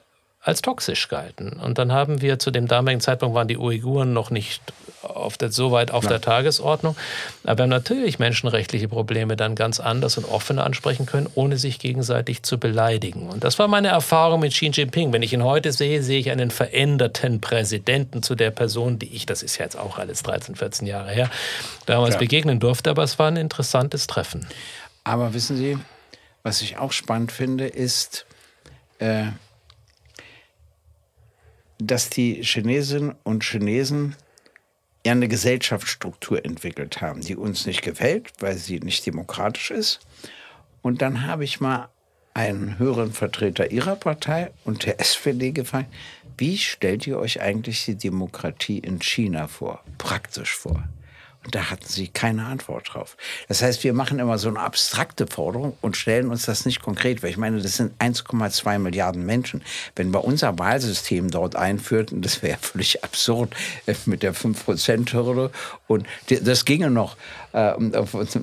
[0.43, 1.53] als toxisch galten.
[1.53, 4.61] Und dann haben wir zu dem damaligen Zeitpunkt waren die Uiguren noch nicht
[5.03, 6.09] auf der, so weit auf ja.
[6.09, 6.95] der Tagesordnung.
[7.43, 12.57] Aber natürlich menschenrechtliche Probleme dann ganz anders und offener ansprechen können, ohne sich gegenseitig zu
[12.57, 13.29] beleidigen.
[13.29, 15.13] Und das war meine Erfahrung mit Xi Jinping.
[15.13, 19.27] Wenn ich ihn heute sehe, sehe ich einen veränderten Präsidenten zu der Person, die ich,
[19.27, 21.29] das ist ja jetzt auch alles 13, 14 Jahre her,
[21.85, 22.19] damals ja.
[22.19, 22.89] begegnen durfte.
[22.89, 24.47] Aber es war ein interessantes Treffen.
[25.03, 25.77] Aber wissen Sie,
[26.41, 28.25] was ich auch spannend finde, ist,
[28.97, 29.25] äh,
[31.87, 34.15] dass die Chinesinnen und Chinesen
[35.05, 39.99] ja eine Gesellschaftsstruktur entwickelt haben, die uns nicht gefällt, weil sie nicht demokratisch ist.
[40.81, 41.89] Und dann habe ich mal
[42.33, 45.91] einen höheren Vertreter ihrer Partei und der SPD gefragt,
[46.37, 50.83] wie stellt ihr euch eigentlich die Demokratie in China vor, praktisch vor?
[51.43, 53.17] Und da hatten sie keine Antwort drauf.
[53.47, 57.23] Das heißt, wir machen immer so eine abstrakte Forderung und stellen uns das nicht konkret,
[57.23, 59.63] weil ich meine, das sind 1,2 Milliarden Menschen.
[59.95, 63.55] Wenn wir unser Wahlsystem dort einführten, das wäre völlig absurd
[63.87, 65.49] äh, mit der 5-Prozent-Hürde.
[65.87, 67.17] Und das ginge noch,
[67.53, 67.73] äh,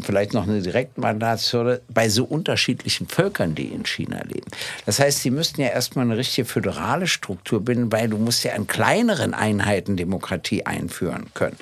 [0.03, 4.51] vielleicht noch eine Direktmandatshürde bei so unterschiedlichen Völkern, die in China leben.
[4.87, 8.55] Das heißt, sie müssten ja erstmal eine richtige föderale Struktur bilden, weil du musst ja
[8.55, 11.57] an kleineren Einheiten Demokratie einführen können.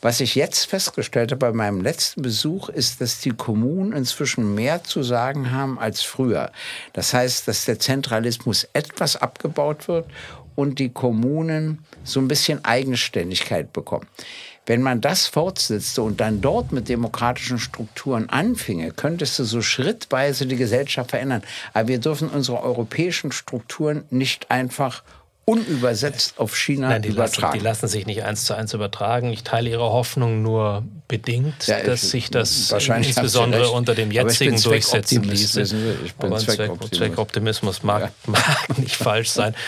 [0.00, 4.84] Was ich jetzt festgestellt habe bei meinem letzten Besuch, ist, dass die Kommunen inzwischen mehr
[4.84, 6.52] zu sagen haben als früher.
[6.92, 10.06] Das heißt, dass der Zentralismus etwas abgebaut wird
[10.54, 14.06] und die Kommunen so ein bisschen Eigenständigkeit bekommen.
[14.66, 20.46] Wenn man das fortsetzte und dann dort mit demokratischen Strukturen anfinge, könntest du so schrittweise
[20.46, 21.42] die Gesellschaft verändern.
[21.72, 25.02] Aber wir dürfen unsere europäischen Strukturen nicht einfach
[25.48, 27.42] unübersetzt auf China Nein, die übertragen.
[27.42, 29.32] Lassen, die lassen sich nicht eins zu eins übertragen.
[29.32, 35.22] Ich teile Ihre Hoffnung nur bedingt, ja, dass sich das insbesondere unter dem jetzigen durchsetzen
[35.22, 35.62] ließe.
[36.04, 36.90] Ich bin Zweckoptimismus.
[36.90, 38.10] Zweckoptimismus mag, ja.
[38.26, 39.54] mag nicht falsch sein.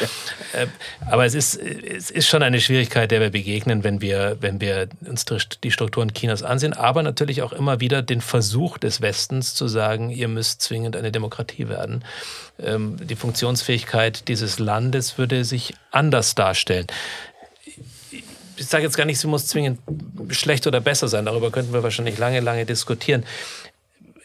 [0.52, 0.62] Ja.
[0.62, 0.66] Äh,
[1.08, 4.88] aber es ist, es ist schon eine Schwierigkeit, der wir begegnen, wenn wir, wenn wir
[5.06, 5.24] uns
[5.62, 6.72] die Strukturen Chinas ansehen.
[6.72, 11.12] Aber natürlich auch immer wieder den Versuch des Westens zu sagen, ihr müsst zwingend eine
[11.12, 12.04] Demokratie werden.
[12.64, 16.86] Ähm, die Funktionsfähigkeit dieses Landes würde sich anders darstellen.
[18.56, 19.80] Ich sage jetzt gar nicht, sie muss zwingend
[20.30, 21.24] schlecht oder besser sein.
[21.24, 23.24] Darüber könnten wir wahrscheinlich lange, lange diskutieren.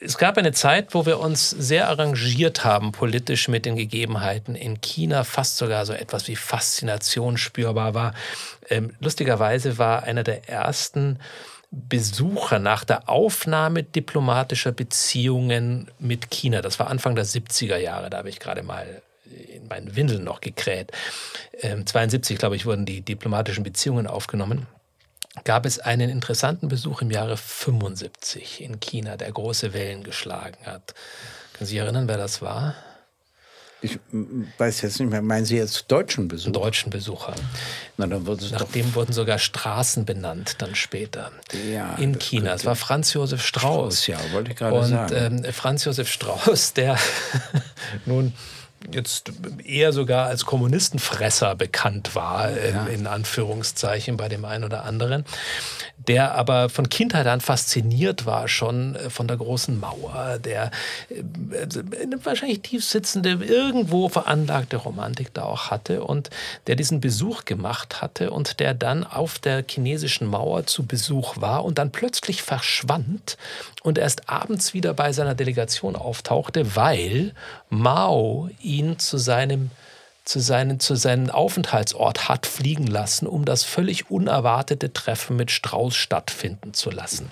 [0.01, 4.81] Es gab eine Zeit, wo wir uns sehr arrangiert haben politisch mit den Gegebenheiten in
[4.81, 8.13] China, fast sogar so etwas wie Faszination spürbar war.
[8.69, 11.19] Ähm, lustigerweise war einer der ersten
[11.89, 16.61] Besucher nach der Aufnahme diplomatischer Beziehungen mit China.
[16.61, 20.39] Das war Anfang der 70er Jahre, da habe ich gerade mal in meinen Windeln noch
[20.39, 20.91] gekräht.
[21.61, 24.67] Ähm, 72, glaube ich, wurden die diplomatischen Beziehungen aufgenommen.
[25.43, 30.93] Gab es einen interessanten Besuch im Jahre 75 in China, der große Wellen geschlagen hat.
[31.53, 32.75] Können Sie sich erinnern, wer das war?
[33.85, 33.99] Ich
[34.57, 36.51] weiß jetzt nicht mehr, meinen Sie jetzt deutschen Besucher?
[36.51, 37.35] Deutschen Besucher.
[37.97, 41.31] Na, dann wird es Nach dem wurden sogar Straßen benannt, dann später.
[41.71, 42.53] Ja, in China.
[42.53, 44.03] Es war Franz Josef Strauß.
[44.03, 44.07] Strauß.
[44.07, 45.37] Ja, wollte ich gerade sagen.
[45.37, 46.97] Und ähm, Franz Josef Strauß, der
[48.05, 48.33] nun
[48.91, 49.31] jetzt
[49.63, 52.85] eher sogar als Kommunistenfresser bekannt war, ja.
[52.85, 55.25] in, Anführungszeichen bei dem einen oder anderen,
[55.97, 60.71] der aber von Kindheit an fasziniert war schon äh, von der großen Mauer, der
[61.09, 66.29] äh, eine wahrscheinlich tiefsitzende, irgendwo veranlagte Romantik da auch hatte und
[66.67, 71.65] der diesen Besuch gemacht hatte und der dann auf der chinesischen Mauer zu Besuch war
[71.65, 73.37] und dann plötzlich verschwand
[73.83, 77.33] und erst abends wieder bei seiner Delegation auftauchte, weil
[77.69, 79.71] Mao ihn zu seinem
[80.25, 85.95] zu seinen, zu seinem Aufenthaltsort hat fliegen lassen, um das völlig unerwartete Treffen mit Strauß
[85.95, 87.29] stattfinden zu lassen.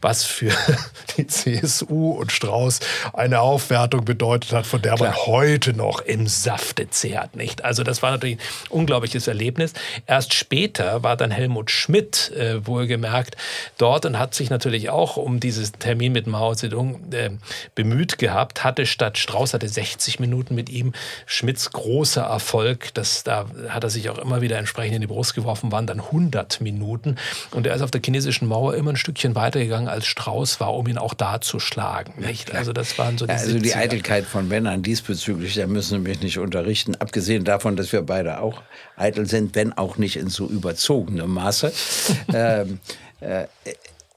[0.00, 0.50] Was für
[1.16, 2.80] die CSU und Strauß
[3.12, 5.10] eine Aufwertung bedeutet hat, von der Klar.
[5.10, 7.64] man heute noch im Safte zehrt, nicht?
[7.64, 9.74] Also das war natürlich ein unglaubliches Erlebnis.
[10.06, 13.36] Erst später war dann Helmut Schmidt äh, wohlgemerkt
[13.76, 17.30] dort und hat sich natürlich auch um dieses Termin mit Mao Zedong äh,
[17.74, 20.94] bemüht gehabt, hatte statt Strauß hatte 60 Minuten mit ihm
[21.26, 22.94] Schmidts große großer Erfolg.
[22.94, 26.00] Das, da hat er sich auch immer wieder entsprechend in die Brust geworfen, waren dann
[26.00, 27.16] 100 Minuten.
[27.50, 30.86] Und er ist auf der chinesischen Mauer immer ein Stückchen weitergegangen, als Strauß war, um
[30.86, 32.14] ihn auch da zu schlagen.
[32.18, 32.54] Nicht?
[32.54, 36.20] Also das waren so die, also die Eitelkeit von Männern diesbezüglich, da müssen Sie mich
[36.20, 36.94] nicht unterrichten.
[36.96, 38.62] Abgesehen davon, dass wir beide auch
[38.96, 41.72] eitel sind, wenn auch nicht in so überzogenem Maße,
[42.34, 42.80] ähm,
[43.20, 43.46] äh,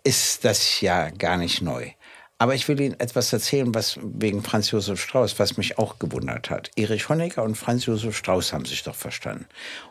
[0.04, 1.90] ist das ja gar nicht neu.
[2.38, 6.50] Aber ich will Ihnen etwas erzählen, was wegen Franz Josef Strauß, was mich auch gewundert
[6.50, 6.70] hat.
[6.76, 9.46] Erich Honecker und Franz Josef Strauß haben sich doch verstanden.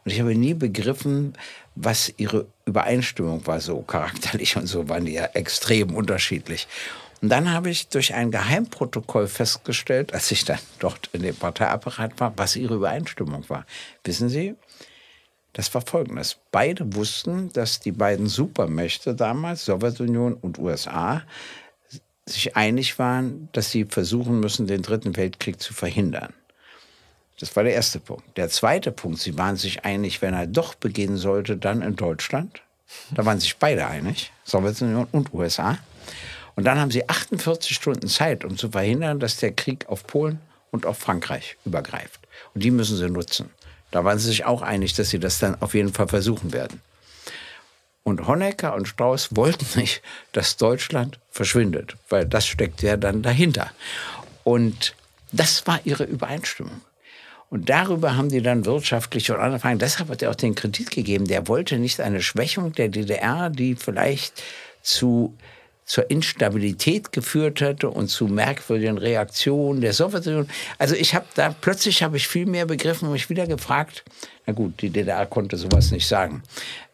[0.04, 1.32] Und ich habe nie begriffen,
[1.74, 6.68] was ihre Übereinstimmung war, so charakterlich und so waren die ja extrem unterschiedlich.
[7.22, 12.20] Und dann habe ich durch ein Geheimprotokoll festgestellt, als ich dann dort in dem Parteiapparat
[12.20, 13.64] war, was ihre Übereinstimmung war.
[14.04, 14.54] Wissen Sie,
[15.54, 16.36] das war folgendes.
[16.50, 21.22] Beide wussten, dass die beiden Supermächte damals, Sowjetunion und USA,
[22.26, 26.32] sich einig waren, dass sie versuchen müssen, den Dritten Weltkrieg zu verhindern.
[27.40, 28.24] Das war der erste Punkt.
[28.36, 32.62] Der zweite Punkt, sie waren sich einig, wenn er doch beginnen sollte, dann in Deutschland.
[33.12, 35.78] Da waren sich beide einig, Sowjetunion und USA.
[36.54, 40.38] Und dann haben sie 48 Stunden Zeit, um zu verhindern, dass der Krieg auf Polen
[40.70, 42.20] und auf Frankreich übergreift.
[42.54, 43.50] Und die müssen sie nutzen.
[43.90, 46.80] Da waren sie sich auch einig, dass sie das dann auf jeden Fall versuchen werden.
[48.04, 53.70] Und Honecker und Strauß wollten nicht, dass Deutschland verschwindet, weil das steckt ja dann dahinter.
[54.44, 54.94] Und
[55.32, 56.82] das war ihre Übereinstimmung.
[57.50, 59.78] Und darüber haben die dann wirtschaftliche und andere Fragen.
[59.78, 61.26] Deshalb hat er auch den Kredit gegeben.
[61.26, 64.42] Der wollte nicht eine Schwächung der DDR, die vielleicht
[64.82, 65.36] zu
[65.84, 70.48] zur Instabilität geführt hätte und zu merkwürdigen Reaktionen der Sowjetunion.
[70.78, 74.04] Also ich habe da plötzlich habe ich viel mehr begriffen und mich wieder gefragt,
[74.46, 76.42] na gut, die DDR konnte sowas nicht sagen,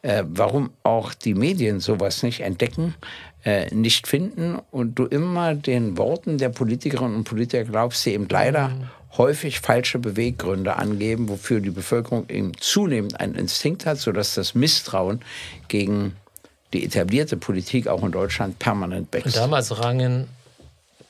[0.02, 2.94] äh, warum auch die Medien sowas nicht entdecken,
[3.44, 8.28] äh, nicht finden und du immer den Worten der Politikerinnen und Politiker glaubst, die eben
[8.28, 8.88] leider mhm.
[9.16, 15.20] häufig falsche Beweggründe angeben, wofür die Bevölkerung eben zunehmend einen Instinkt hat, sodass das Misstrauen
[15.68, 16.16] gegen
[16.72, 19.36] die etablierte Politik auch in Deutschland permanent wächst.
[19.36, 20.28] Damals rangen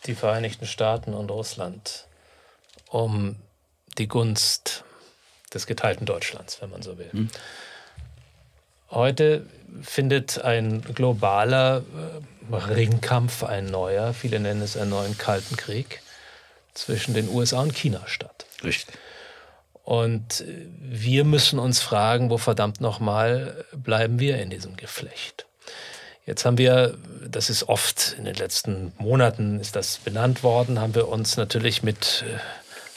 [0.06, 2.06] die Vereinigten Staaten und Russland
[2.88, 3.36] um
[3.98, 4.84] die Gunst
[5.52, 7.12] des geteilten Deutschlands, wenn man so will.
[7.12, 7.28] Hm.
[8.90, 9.46] Heute
[9.82, 11.82] findet ein globaler
[12.50, 16.02] äh, Ringkampf, ein neuer, viele nennen es einen neuen Kalten Krieg,
[16.74, 18.46] zwischen den USA und China statt.
[18.64, 18.94] Richtig.
[19.84, 25.46] Und äh, wir müssen uns fragen, wo verdammt nochmal bleiben wir in diesem Geflecht?
[26.26, 30.94] Jetzt haben wir, das ist oft in den letzten Monaten ist das benannt worden, haben
[30.94, 32.38] wir uns natürlich mit äh,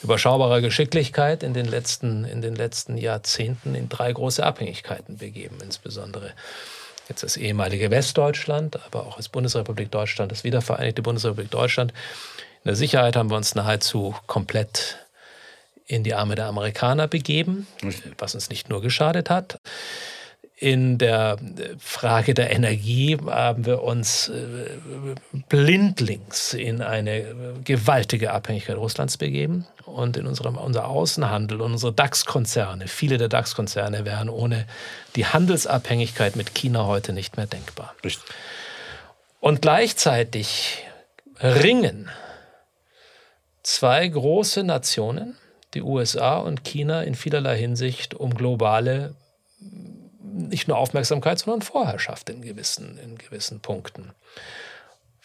[0.04, 6.32] überschaubarer Geschicklichkeit in den letzten, in den letzten Jahrzehnten in drei große Abhängigkeiten begeben, insbesondere
[7.08, 11.92] jetzt das ehemalige Westdeutschland, aber auch das Bundesrepublik Deutschland, das wiedervereinigte Bundesrepublik Deutschland.
[12.64, 14.98] In der Sicherheit haben wir uns nahezu komplett
[15.86, 17.68] in die Arme der Amerikaner begeben,
[18.18, 19.60] was uns nicht nur geschadet hat
[20.56, 21.38] in der
[21.78, 24.70] Frage der Energie haben wir uns äh,
[25.50, 29.66] blindlings in eine gewaltige Abhängigkeit Russlands begeben.
[29.86, 34.66] Und in unserem unser Außenhandel und unsere DAX-Konzerne, viele der DAX-Konzerne wären ohne
[35.18, 37.94] die Handelsabhängigkeit mit China heute nicht mehr denkbar.
[38.04, 38.24] Richtig.
[39.42, 40.86] Und gleichzeitig
[41.42, 42.10] ringen
[43.64, 45.36] zwei große Nationen,
[45.74, 49.16] die USA und China, in vielerlei Hinsicht um globale
[50.24, 54.12] nicht nur Aufmerksamkeit, sondern Vorherrschaft in gewissen, in gewissen Punkten.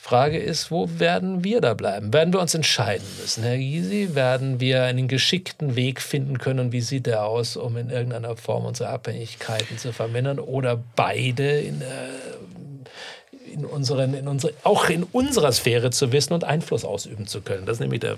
[0.01, 2.13] Frage ist, wo werden wir da bleiben?
[2.13, 4.15] Werden wir uns entscheiden müssen, Herr Gysi?
[4.15, 6.71] Werden wir einen geschickten Weg finden können?
[6.73, 10.39] wie sieht der aus, um in irgendeiner Form unsere Abhängigkeiten zu vermindern?
[10.39, 16.45] Oder beide in, äh, in unseren, in unsere, auch in unserer Sphäre zu wissen und
[16.45, 17.67] Einfluss ausüben zu können?
[17.67, 18.17] Das ist nämlich der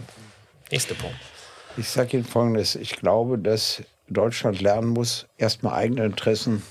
[0.70, 1.16] nächste Punkt.
[1.78, 2.74] Ich sage Ihnen Folgendes.
[2.74, 6.62] Ich glaube, dass Deutschland lernen muss, erstmal eigene Interessen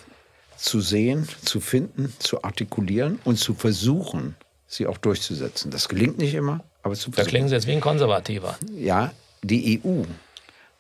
[0.58, 4.36] zu sehen, zu finden, zu artikulieren und zu versuchen,
[4.68, 5.72] sie auch durchzusetzen.
[5.72, 7.26] Das gelingt nicht immer, aber zu versuchen.
[7.26, 8.58] Da klingen Sie jetzt wie ein Konservativer.
[8.76, 10.04] Ja, die EU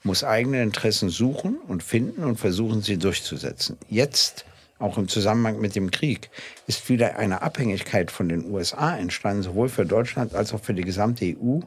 [0.03, 3.77] muss eigene Interessen suchen und finden und versuchen, sie durchzusetzen.
[3.89, 4.45] Jetzt,
[4.79, 6.29] auch im Zusammenhang mit dem Krieg,
[6.67, 10.83] ist wieder eine Abhängigkeit von den USA entstanden, sowohl für Deutschland als auch für die
[10.83, 11.59] gesamte EU,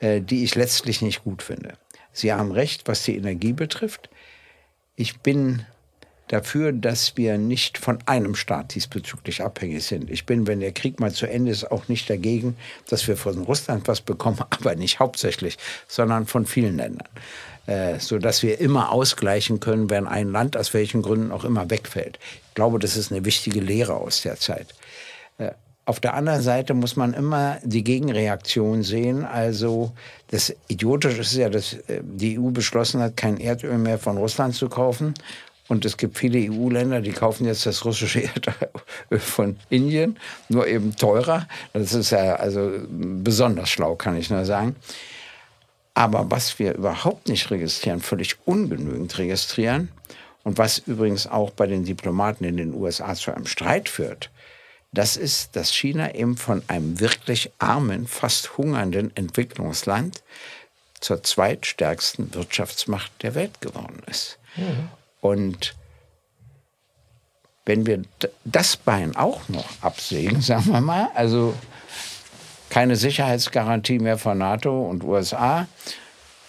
[0.00, 1.74] äh, die ich letztlich nicht gut finde.
[2.18, 4.10] Sie haben recht, was die Energie betrifft.
[4.96, 5.64] Ich bin
[6.26, 10.10] dafür, dass wir nicht von einem Staat diesbezüglich abhängig sind.
[10.10, 12.56] Ich bin, wenn der Krieg mal zu Ende ist, auch nicht dagegen,
[12.88, 17.08] dass wir von Russland was bekommen, aber nicht hauptsächlich, sondern von vielen Ländern.
[17.66, 22.18] Äh, sodass wir immer ausgleichen können, wenn ein Land aus welchen Gründen auch immer wegfällt.
[22.48, 24.74] Ich glaube, das ist eine wichtige Lehre aus der Zeit.
[25.88, 29.24] Auf der anderen Seite muss man immer die Gegenreaktion sehen.
[29.24, 29.92] Also
[30.26, 34.54] das Idiotische ist ja, dass äh, die EU beschlossen hat, kein Erdöl mehr von Russland
[34.54, 35.14] zu kaufen.
[35.66, 40.18] Und es gibt viele EU-Länder, die kaufen jetzt das russische Erdöl von Indien,
[40.50, 41.48] nur eben teurer.
[41.72, 44.76] Das ist ja also besonders schlau, kann ich nur sagen.
[45.94, 49.88] Aber was wir überhaupt nicht registrieren, völlig ungenügend registrieren,
[50.44, 54.30] und was übrigens auch bei den Diplomaten in den USA zu einem Streit führt,
[54.92, 60.22] das ist, dass China eben von einem wirklich armen, fast hungernden Entwicklungsland
[61.00, 64.38] zur zweitstärksten Wirtschaftsmacht der Welt geworden ist.
[64.56, 64.88] Mhm.
[65.20, 65.74] Und
[67.66, 68.02] wenn wir
[68.44, 71.54] das Bein auch noch absägen, sagen wir mal, also
[72.70, 75.68] keine Sicherheitsgarantie mehr von NATO und USA,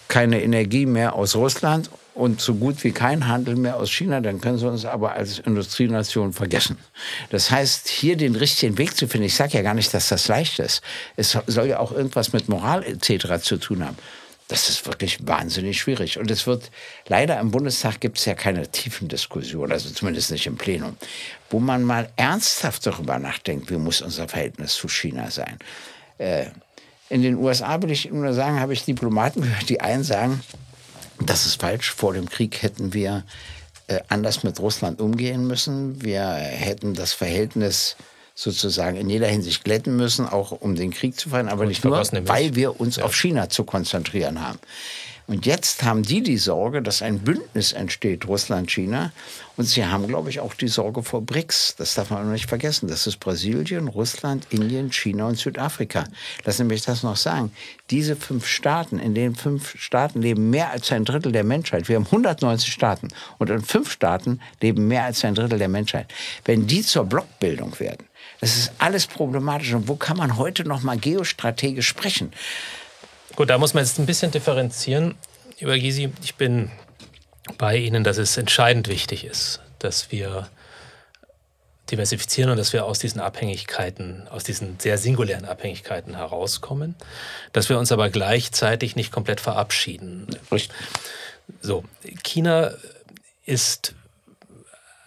[0.08, 4.40] keine Energie mehr aus Russland und so gut wie kein Handel mehr aus China, dann
[4.40, 6.76] können sie uns aber als Industrienation vergessen.
[7.30, 10.28] Das heißt, hier den richtigen Weg zu finden, ich sage ja gar nicht, dass das
[10.28, 10.82] leicht ist.
[11.16, 13.42] Es soll ja auch irgendwas mit Moral etc.
[13.42, 13.96] zu tun haben.
[14.48, 16.18] Das ist wirklich wahnsinnig schwierig.
[16.18, 16.72] Und es wird,
[17.06, 20.96] leider im Bundestag gibt es ja keine tiefen Diskussionen, also zumindest nicht im Plenum,
[21.50, 25.56] wo man mal ernsthaft darüber nachdenkt, wie muss unser Verhältnis zu China sein.
[26.18, 26.46] Äh,
[27.10, 30.42] in den USA, will ich nur sagen, habe ich Diplomaten gehört, die einen sagen,
[31.20, 33.24] das ist falsch, vor dem Krieg hätten wir
[33.86, 36.02] äh, anders mit Russland umgehen müssen.
[36.02, 37.96] Wir hätten das Verhältnis
[38.34, 42.02] sozusagen in jeder Hinsicht glätten müssen, auch um den Krieg zu verhindern, aber nicht nur,
[42.26, 43.04] weil wir uns ja.
[43.04, 44.58] auf China zu konzentrieren haben.
[45.30, 49.12] Und jetzt haben die die Sorge, dass ein Bündnis entsteht, Russland, China.
[49.56, 51.76] Und sie haben, glaube ich, auch die Sorge vor BRICS.
[51.78, 52.88] Das darf man nicht vergessen.
[52.88, 56.02] Das ist Brasilien, Russland, Indien, China und Südafrika.
[56.44, 57.52] Lass mich das noch sagen.
[57.90, 61.88] Diese fünf Staaten, in den fünf Staaten leben mehr als ein Drittel der Menschheit.
[61.88, 63.06] Wir haben 190 Staaten.
[63.38, 66.12] Und in fünf Staaten leben mehr als ein Drittel der Menschheit.
[66.44, 68.04] Wenn die zur Blockbildung werden,
[68.40, 69.74] das ist alles problematisch.
[69.74, 72.32] Und wo kann man heute noch mal geostrategisch sprechen?
[73.36, 75.14] Gut, da muss man jetzt ein bisschen differenzieren.
[75.58, 76.70] Über Gysi, ich bin
[77.58, 80.48] bei Ihnen, dass es entscheidend wichtig ist, dass wir
[81.90, 86.94] diversifizieren und dass wir aus diesen Abhängigkeiten, aus diesen sehr singulären Abhängigkeiten herauskommen,
[87.52, 90.26] dass wir uns aber gleichzeitig nicht komplett verabschieden.
[90.52, 90.76] Richtig.
[91.60, 91.84] So,
[92.22, 92.72] China
[93.44, 93.94] ist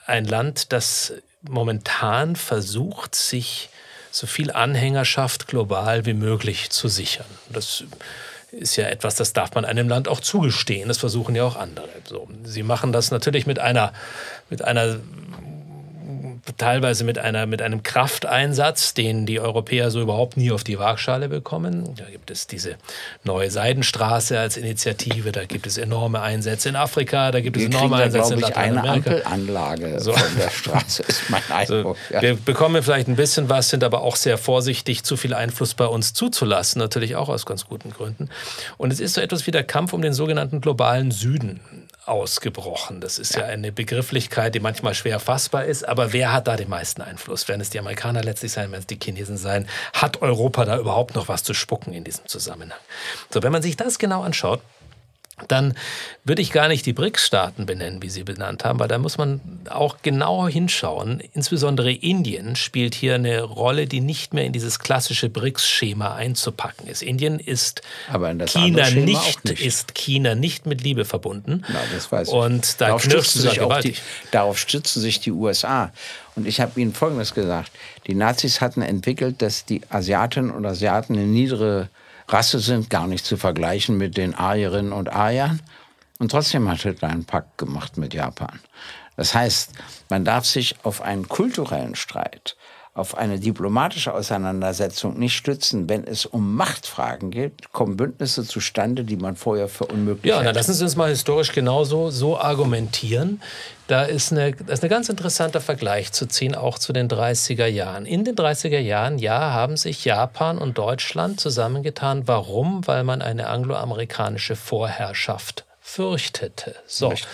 [0.06, 3.70] ein Land, das momentan versucht, sich
[4.14, 7.26] so viel Anhängerschaft global wie möglich zu sichern.
[7.50, 7.84] Das
[8.52, 10.88] ist ja etwas, das darf man einem Land auch zugestehen.
[10.88, 11.90] Das versuchen ja auch andere.
[12.08, 13.92] So, sie machen das natürlich mit einer,
[14.52, 15.00] mit einer
[16.58, 21.30] teilweise mit, einer, mit einem Krafteinsatz, den die Europäer so überhaupt nie auf die Waagschale
[21.30, 21.96] bekommen.
[21.96, 22.76] Da gibt es diese
[23.24, 27.98] neue Seidenstraße als Initiative, da gibt es enorme Einsätze in Afrika, da gibt es enorme
[27.98, 29.10] da, Einsätze in Lateinamerika.
[29.10, 30.12] Eine Ampelanlage so.
[30.12, 31.98] von der Straße ist mein Eindruck.
[32.10, 32.22] So, ja.
[32.22, 35.86] Wir bekommen vielleicht ein bisschen was, sind aber auch sehr vorsichtig, zu viel Einfluss bei
[35.86, 38.30] uns zuzulassen, natürlich auch aus ganz guten Gründen.
[38.78, 41.62] Und es ist so etwas wie der Kampf um den sogenannten globalen Süden
[42.06, 43.02] ausgebrochen.
[43.02, 43.42] Das ist ja.
[43.42, 43.48] ja.
[43.48, 45.88] eine Begrifflichkeit, die manchmal schwer fassbar ist.
[45.88, 47.48] Aber wer hat da den meisten Einfluss?
[47.48, 49.68] Werden es die Amerikaner letztlich sein, werden es die Chinesen sein?
[49.94, 52.80] Hat Europa da überhaupt noch was zu spucken in diesem Zusammenhang?
[53.30, 54.62] So, wenn man sich das genau anschaut,
[55.48, 55.74] dann
[56.24, 59.42] würde ich gar nicht die BRICS-Staaten benennen, wie Sie benannt haben, weil da muss man
[59.70, 61.22] auch genau hinschauen.
[61.34, 67.02] Insbesondere Indien spielt hier eine Rolle, die nicht mehr in dieses klassische BRICS-Schema einzupacken ist.
[67.02, 67.82] Indien ist
[68.46, 71.64] China nicht, nicht, ist China nicht mit Liebe verbunden.
[71.68, 72.34] Na, das weiß ich.
[72.34, 73.96] Und da darauf stützen, sich auch die,
[74.32, 75.92] darauf stützen sich die USA.
[76.36, 77.72] Und ich habe Ihnen Folgendes gesagt.
[78.08, 81.90] Die Nazis hatten entwickelt, dass die Asiatinnen und Asiaten eine niedere
[82.28, 85.62] Rasse sind, gar nicht zu vergleichen mit den Aryerinnen und Aryern.
[86.20, 88.60] Und trotzdem hat Hitler einen Pakt gemacht mit Japan.
[89.16, 89.72] Das heißt,
[90.10, 92.56] man darf sich auf einen kulturellen Streit,
[92.96, 95.90] auf eine diplomatische Auseinandersetzung nicht stützen.
[95.90, 100.54] Wenn es um Machtfragen geht, kommen Bündnisse zustande, die man vorher für unmöglich Ja, dann
[100.54, 103.42] lassen Sie uns mal historisch genauso so argumentieren.
[103.88, 107.66] Da ist, eine, da ist ein ganz interessanter Vergleich zu ziehen, auch zu den 30er
[107.66, 108.06] Jahren.
[108.06, 112.28] In den 30er Jahren, ja, haben sich Japan und Deutschland zusammengetan.
[112.28, 112.86] Warum?
[112.86, 116.76] Weil man eine angloamerikanische Vorherrschaft fürchtete.
[116.86, 117.08] So.
[117.08, 117.28] Richtig.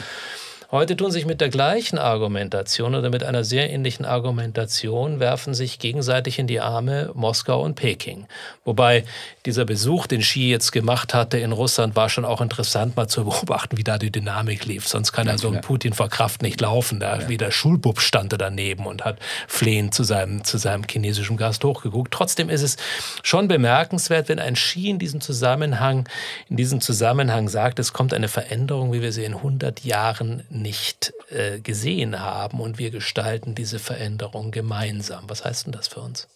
[0.72, 5.80] Heute tun sich mit der gleichen Argumentation oder mit einer sehr ähnlichen Argumentation, werfen sich
[5.80, 8.28] gegenseitig in die Arme Moskau und Peking.
[8.66, 9.04] Wobei
[9.50, 13.26] dieser Besuch, den Xi jetzt gemacht hatte in Russland, war schon auch interessant, mal zu
[13.26, 14.88] beobachten, wie da die Dynamik lief.
[14.88, 17.00] Sonst kann ja so ein Putin vor Kraft nicht laufen.
[17.00, 17.30] Da ja.
[17.30, 21.64] wie der Schulbub stand er daneben und hat flehend zu seinem, zu seinem chinesischen Gast
[21.64, 22.14] hochgeguckt.
[22.14, 22.78] Trotzdem ist es
[23.24, 26.08] schon bemerkenswert, wenn ein Xi in diesem Zusammenhang,
[26.48, 31.12] in diesem Zusammenhang sagt, es kommt eine Veränderung, wie wir sie in 100 Jahren nicht
[31.32, 35.24] äh, gesehen haben und wir gestalten diese Veränderung gemeinsam.
[35.28, 36.28] Was heißt denn das für uns?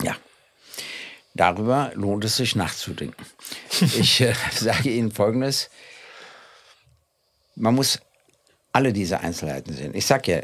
[0.00, 0.14] Ja,
[1.34, 3.24] darüber lohnt es sich nachzudenken.
[3.80, 5.70] ich äh, sage Ihnen Folgendes.
[7.56, 8.00] Man muss
[8.72, 9.94] alle diese Einzelheiten sehen.
[9.94, 10.40] Ich sage ja,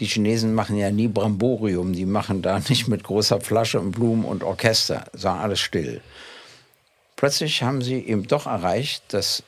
[0.00, 4.24] die Chinesen machen ja nie Bramborium, die machen da nicht mit großer Flasche und Blumen
[4.24, 6.00] und Orchester, sondern alles still.
[7.16, 9.44] Plötzlich haben sie eben doch erreicht, dass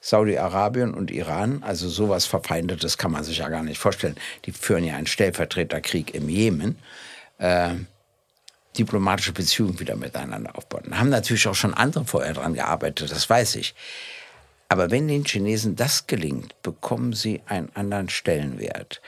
[0.00, 4.16] Saudi-Arabien und Iran, also sowas Verfeindetes kann man sich ja gar nicht vorstellen.
[4.44, 6.78] Die führen ja einen Stellvertreterkrieg im Jemen.
[7.38, 7.70] Äh,
[8.76, 10.98] diplomatische Beziehungen wieder miteinander aufbauen.
[10.98, 13.74] Haben natürlich auch schon andere vorher daran gearbeitet, das weiß ich.
[14.68, 19.00] Aber wenn den Chinesen das gelingt, bekommen sie einen anderen Stellenwert,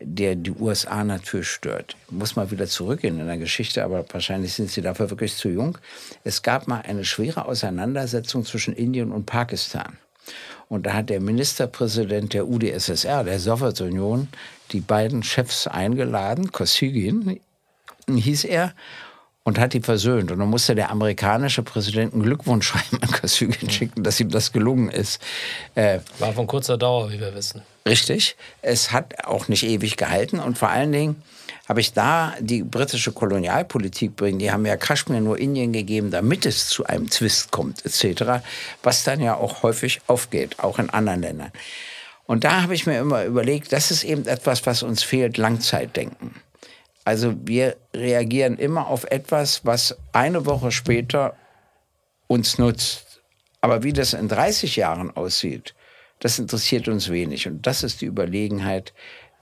[0.00, 1.96] der die USA natürlich stört.
[2.10, 5.78] Muss mal wieder zurückgehen in der Geschichte, aber wahrscheinlich sind sie dafür wirklich zu jung.
[6.24, 9.96] Es gab mal eine schwere Auseinandersetzung zwischen Indien und Pakistan.
[10.68, 14.28] Und da hat der Ministerpräsident der UdSSR, der Sowjetunion,
[14.72, 17.40] die beiden Chefs eingeladen, Kosygin
[18.16, 18.74] hieß er,
[19.48, 20.30] und hat die versöhnt.
[20.30, 24.52] Und dann musste der amerikanische Präsident einen Glückwunsch schreiben an Kosygin schicken, dass ihm das
[24.52, 25.20] gelungen ist.
[25.74, 27.62] Äh, War von kurzer Dauer, wie wir wissen.
[27.86, 28.36] Richtig.
[28.60, 31.22] Es hat auch nicht ewig gehalten und vor allen Dingen
[31.66, 34.38] habe ich da die britische Kolonialpolitik bringen.
[34.38, 38.44] Die haben ja Kaschmir nur Indien gegeben, damit es zu einem Zwist kommt, etc.,
[38.82, 41.52] was dann ja auch häufig aufgeht, auch in anderen Ländern.
[42.26, 46.34] Und da habe ich mir immer überlegt, das ist eben etwas, was uns fehlt, Langzeitdenken.
[47.08, 51.34] Also wir reagieren immer auf etwas, was eine Woche später
[52.26, 53.22] uns nutzt.
[53.62, 55.74] Aber wie das in 30 Jahren aussieht,
[56.20, 57.48] das interessiert uns wenig.
[57.48, 58.92] Und das ist die Überlegenheit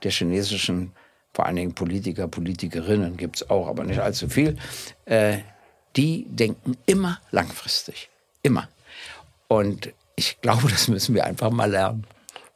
[0.01, 0.93] der chinesischen,
[1.33, 4.55] vor allen Dingen Politiker, Politikerinnen gibt es auch, aber nicht allzu viel.
[5.03, 5.39] Äh,
[5.97, 8.09] die denken immer langfristig.
[8.43, 8.69] Immer.
[9.49, 12.07] Und ich glaube, das müssen wir einfach mal lernen.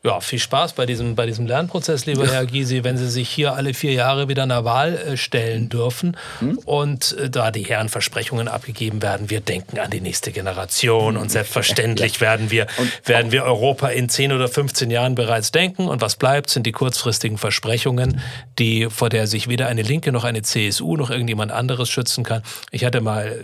[0.04, 2.32] Ja, viel Spaß bei diesem, bei diesem Lernprozess, lieber ja.
[2.32, 6.18] Herr Gysi, wenn Sie sich hier alle vier Jahre wieder einer Wahl äh, stellen dürfen
[6.40, 6.58] hm?
[6.66, 9.30] und äh, da die Herren Versprechungen abgegeben werden.
[9.30, 12.66] Wir denken an die nächste Generation und selbstverständlich werden, wir,
[13.06, 15.88] werden wir Europa in 10 oder 15 Jahren bereits denken.
[15.88, 18.22] Und was bleibt, sind die kurzfristigen Versprechungen,
[18.58, 22.42] die, vor der sich weder eine Linke noch eine CSU noch irgendjemand anderes schützen kann.
[22.72, 23.40] Ich hatte mal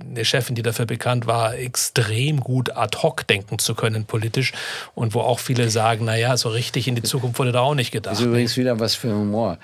[0.00, 4.52] eine Chefin, die dafür bekannt war, extrem gut ad hoc denken zu können politisch
[4.94, 7.90] und wo auch viele sagen, naja, so richtig in die Zukunft wurde da auch nicht
[7.90, 8.12] gedacht.
[8.12, 9.58] Das ist übrigens wieder was für Humor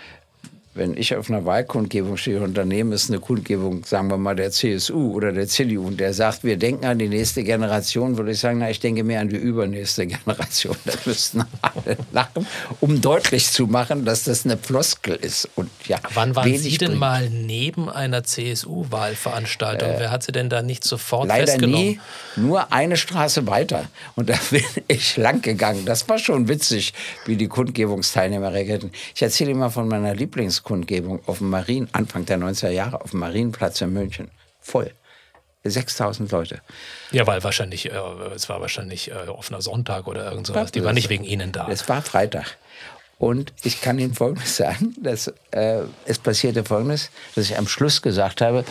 [0.74, 4.50] wenn ich auf einer Wahlkundgebung stehe und daneben ist eine Kundgebung, sagen wir mal, der
[4.50, 8.40] CSU oder der CDU und der sagt, wir denken an die nächste Generation, würde ich
[8.40, 10.76] sagen, na, ich denke mehr an die übernächste Generation.
[10.84, 12.46] Da müssten alle lachen,
[12.80, 15.48] um deutlich zu machen, dass das eine Floskel ist.
[15.54, 17.00] Und ja, Wann waren Sie denn bringt.
[17.00, 19.88] mal neben einer CSU-Wahlveranstaltung?
[19.90, 21.86] Äh, Wer hat Sie denn da nicht sofort leider festgenommen?
[21.86, 22.00] Nie,
[22.36, 23.84] nur eine Straße weiter.
[24.16, 25.84] Und da bin ich lang gegangen.
[25.84, 26.94] Das war schon witzig,
[27.26, 28.90] wie die Kundgebungsteilnehmer reagierten.
[29.14, 33.10] Ich erzähle immer von meiner Lieblings Kundgebung auf dem Marien, Anfang der 90er Jahre, auf
[33.10, 34.30] dem Marienplatz in München.
[34.60, 34.90] Voll.
[35.64, 36.60] 6000 Leute.
[37.10, 37.98] Ja, weil wahrscheinlich, äh,
[38.34, 40.72] es war wahrscheinlich äh, offener Sonntag oder irgend sowas.
[40.72, 41.68] Die waren nicht wegen Ihnen da.
[41.70, 42.58] Es war Freitag.
[43.18, 48.02] Und ich kann Ihnen Folgendes sagen, dass, äh, es passierte Folgendes, dass ich am Schluss
[48.02, 48.64] gesagt habe,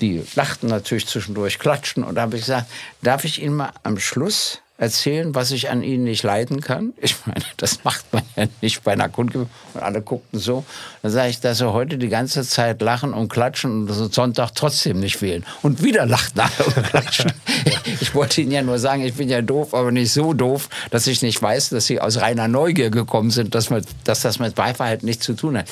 [0.00, 2.68] die lachten natürlich zwischendurch, klatschten und da habe ich gesagt,
[3.02, 6.94] darf ich Ihnen mal am Schluss erzählen, was ich an ihnen nicht leiden kann.
[6.96, 9.50] Ich meine, das macht man ja nicht bei einer Kundgebung.
[9.74, 10.64] Und alle guckten so.
[11.02, 14.98] Dann sage ich, dass sie heute die ganze Zeit lachen und klatschen und Sonntag trotzdem
[14.98, 15.44] nicht wählen.
[15.62, 17.30] Und wieder lachten alle und klatschen.
[18.00, 21.06] ich wollte ihnen ja nur sagen, ich bin ja doof, aber nicht so doof, dass
[21.06, 24.56] ich nicht weiß, dass sie aus reiner Neugier gekommen sind, dass, mit, dass das mit
[24.56, 25.66] Wahlverhalten nichts zu tun hat.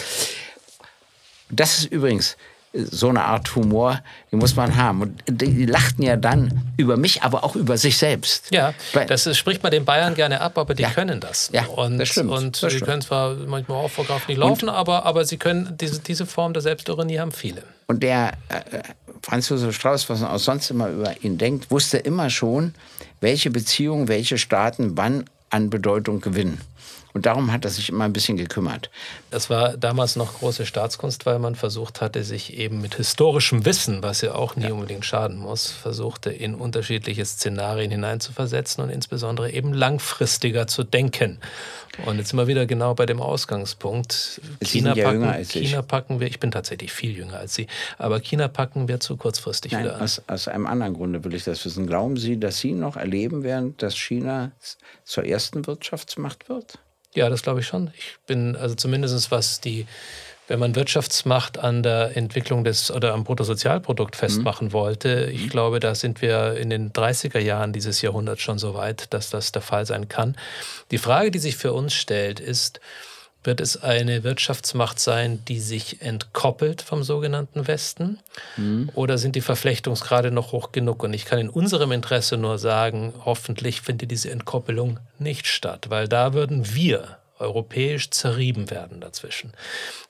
[1.50, 2.36] Das ist übrigens
[2.90, 4.00] so eine Art Humor,
[4.30, 5.02] die muss man haben.
[5.02, 8.48] Und die lachten ja dann über mich, aber auch über sich selbst.
[8.52, 8.74] Ja,
[9.08, 11.50] das ist, spricht man den Bayern gerne ab, aber die ja, können das.
[11.52, 12.30] Ja, und, das stimmt.
[12.30, 15.74] Und sie können zwar manchmal auch vor Kraft nicht laufen, und, aber, aber sie können
[15.80, 17.62] diese, diese Form der Selbstironie haben viele.
[17.86, 18.82] Und der äh,
[19.22, 22.74] Franz Josef Strauß, was man auch sonst immer über ihn denkt, wusste immer schon,
[23.20, 26.60] welche Beziehungen, welche Staaten wann an Bedeutung gewinnen.
[27.14, 28.90] Und darum hat er sich immer ein bisschen gekümmert.
[29.30, 34.02] Das war damals noch große Staatskunst, weil man versucht hatte, sich eben mit historischem Wissen,
[34.02, 34.72] was ja auch nie ja.
[34.72, 41.38] unbedingt schaden muss, versuchte in unterschiedliche Szenarien hineinzuversetzen und insbesondere eben langfristiger zu denken.
[42.06, 44.40] Und jetzt sind wir wieder genau bei dem Ausgangspunkt.
[44.62, 47.66] China, ja packen, China packen wir, ich bin tatsächlich viel jünger als Sie,
[47.98, 50.02] aber China packen wir zu kurzfristig Nein, wieder an.
[50.02, 51.86] Aus, aus einem anderen Grunde will ich das wissen.
[51.86, 54.52] Glauben Sie, dass Sie noch erleben werden, dass China
[55.04, 56.78] zur ersten Wirtschaftsmacht wird?
[57.18, 57.90] Ja, das glaube ich schon.
[57.98, 59.88] Ich bin also zumindest was die,
[60.46, 64.18] wenn man Wirtschaftsmacht an der Entwicklung des oder am Bruttosozialprodukt mhm.
[64.18, 64.72] festmachen mhm.
[64.72, 65.48] wollte, ich mhm.
[65.48, 69.50] glaube, da sind wir in den 30er Jahren dieses Jahrhunderts schon so weit, dass das
[69.50, 70.36] der Fall sein kann.
[70.92, 72.78] Die Frage, die sich für uns stellt, ist,
[73.44, 78.18] wird es eine Wirtschaftsmacht sein, die sich entkoppelt vom sogenannten Westen?
[78.56, 78.90] Mhm.
[78.94, 81.02] Oder sind die Verflechtungsgrade noch hoch genug?
[81.02, 86.08] Und ich kann in unserem Interesse nur sagen, hoffentlich findet diese Entkoppelung nicht statt, weil
[86.08, 89.52] da würden wir europäisch zerrieben werden dazwischen.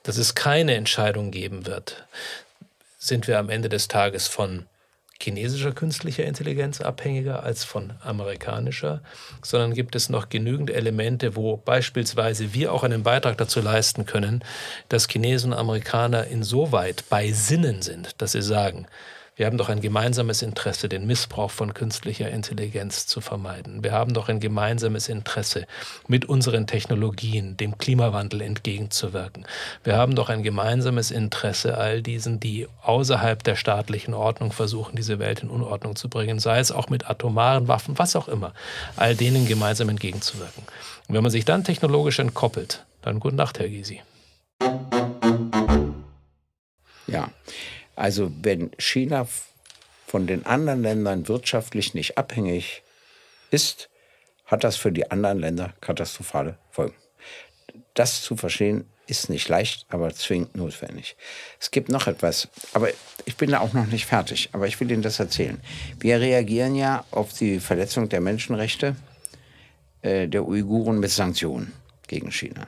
[0.03, 2.03] Dass es keine Entscheidung geben wird,
[2.97, 4.65] sind wir am Ende des Tages von
[5.21, 9.01] chinesischer künstlicher Intelligenz abhängiger als von amerikanischer,
[9.41, 14.43] sondern gibt es noch genügend Elemente, wo beispielsweise wir auch einen Beitrag dazu leisten können,
[14.87, 18.87] dass Chinesen und Amerikaner insoweit bei Sinnen sind, dass sie sagen,
[19.39, 23.85] wir haben doch ein gemeinsames Interesse, den Missbrauch von künstlicher Intelligenz zu vermeiden.
[23.85, 25.65] Wir haben doch ein gemeinsames Interesse,
[26.09, 29.47] mit unseren Technologien dem Klimawandel entgegenzuwirken.
[29.85, 35.19] Wir haben doch ein gemeinsames Interesse, all diesen, die außerhalb der staatlichen Ordnung versuchen, diese
[35.19, 38.53] Welt in Unordnung zu bringen, sei es auch mit atomaren Waffen, was auch immer,
[38.97, 40.63] all denen gemeinsam entgegenzuwirken.
[41.07, 44.01] Und wenn man sich dann technologisch entkoppelt, dann gute Nacht, Herr Gysi.
[47.07, 47.29] Ja,
[47.99, 49.27] also wenn China
[50.07, 52.81] von den anderen Ländern wirtschaftlich nicht abhängig
[53.51, 53.89] ist,
[54.45, 56.95] hat das für die anderen Länder katastrophale Folgen.
[57.93, 61.17] Das zu verstehen ist nicht leicht, aber zwingend notwendig.
[61.59, 62.89] Es gibt noch etwas, aber
[63.25, 65.59] ich bin da auch noch nicht fertig, aber ich will Ihnen das erzählen.
[65.99, 68.95] Wir reagieren ja auf die Verletzung der Menschenrechte
[70.03, 71.73] äh, der Uiguren mit Sanktionen
[72.07, 72.67] gegen China.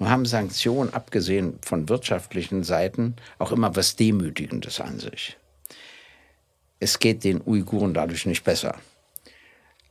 [0.00, 5.36] Nun haben Sanktionen, abgesehen von wirtschaftlichen Seiten, auch immer was Demütigendes an sich.
[6.80, 8.76] Es geht den Uiguren dadurch nicht besser.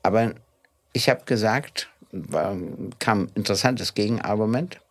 [0.01, 0.33] Aber
[0.93, 2.57] ich habe gesagt, war,
[2.97, 4.81] kam ein interessantes Gegenargument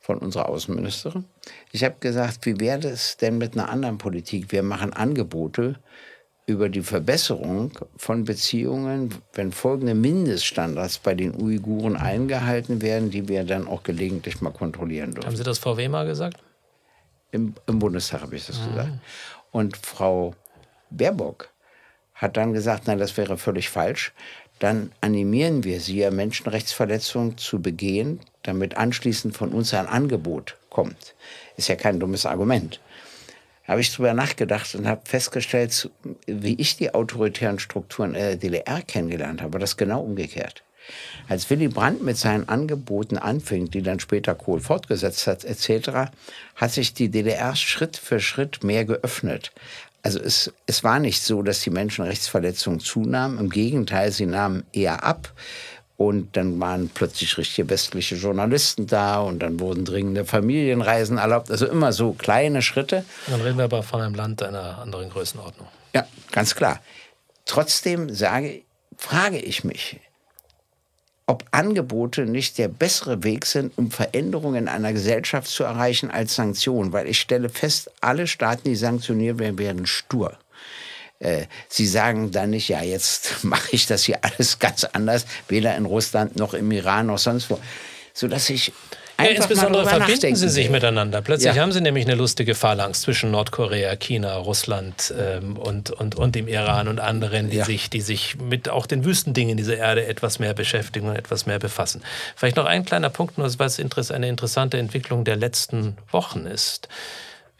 [0.00, 1.24] von unserer Außenministerin.
[1.70, 4.50] Ich habe gesagt, wie wäre es denn mit einer anderen Politik?
[4.50, 5.78] Wir machen Angebote
[6.50, 13.44] über die Verbesserung von Beziehungen, wenn folgende Mindeststandards bei den Uiguren eingehalten werden, die wir
[13.44, 15.26] dann auch gelegentlich mal kontrollieren dürfen.
[15.26, 16.38] Haben Sie das VW mal gesagt?
[17.30, 18.68] Im, im Bundestag habe ich das mhm.
[18.68, 18.92] gesagt.
[19.52, 20.34] Und Frau
[20.90, 21.48] Baerbock
[22.14, 24.12] hat dann gesagt, nein, das wäre völlig falsch.
[24.58, 31.14] Dann animieren wir sie, ja Menschenrechtsverletzungen zu begehen, damit anschließend von uns ein Angebot kommt.
[31.56, 32.80] Ist ja kein dummes Argument.
[33.70, 35.88] Habe ich darüber nachgedacht und habe festgestellt,
[36.26, 40.64] wie ich die autoritären Strukturen der DDR kennengelernt habe, das genau umgekehrt.
[41.28, 46.10] Als Willy Brandt mit seinen Angeboten anfing, die dann später Kohl fortgesetzt hat, etc.,
[46.56, 49.52] hat sich die DDR Schritt für Schritt mehr geöffnet.
[50.02, 53.38] Also es, es war nicht so, dass die Menschenrechtsverletzungen zunahmen.
[53.38, 55.32] Im Gegenteil, sie nahmen eher ab.
[56.00, 61.50] Und dann waren plötzlich richtige westliche Journalisten da und dann wurden dringende Familienreisen erlaubt.
[61.50, 63.04] Also immer so kleine Schritte.
[63.26, 65.68] Dann reden wir aber von einem Land einer anderen Größenordnung.
[65.94, 66.80] Ja, ganz klar.
[67.44, 68.62] Trotzdem sage,
[68.96, 70.00] frage ich mich,
[71.26, 76.34] ob Angebote nicht der bessere Weg sind, um Veränderungen in einer Gesellschaft zu erreichen als
[76.34, 76.94] Sanktionen.
[76.94, 80.38] Weil ich stelle fest, alle Staaten, die sanktioniert werden, werden stur.
[81.20, 85.76] Äh, sie sagen dann nicht, ja, jetzt mache ich das hier alles ganz anders, weder
[85.76, 87.60] in Russland noch im Iran noch sonst wo.
[88.12, 88.72] Sodass ich
[89.22, 91.20] ja, insbesondere verbinden sie sich miteinander.
[91.22, 91.62] Plötzlich ja.
[91.62, 96.48] haben sie nämlich eine lustige Phalanx zwischen Nordkorea, China, Russland ähm, und, und, und dem
[96.48, 97.64] Iran und anderen, die, ja.
[97.64, 101.58] sich, die sich mit auch den Wüstendingen dieser Erde etwas mehr beschäftigen und etwas mehr
[101.58, 102.02] befassen.
[102.36, 106.88] Vielleicht noch ein kleiner Punkt, nur was eine interessante Entwicklung der letzten Wochen ist.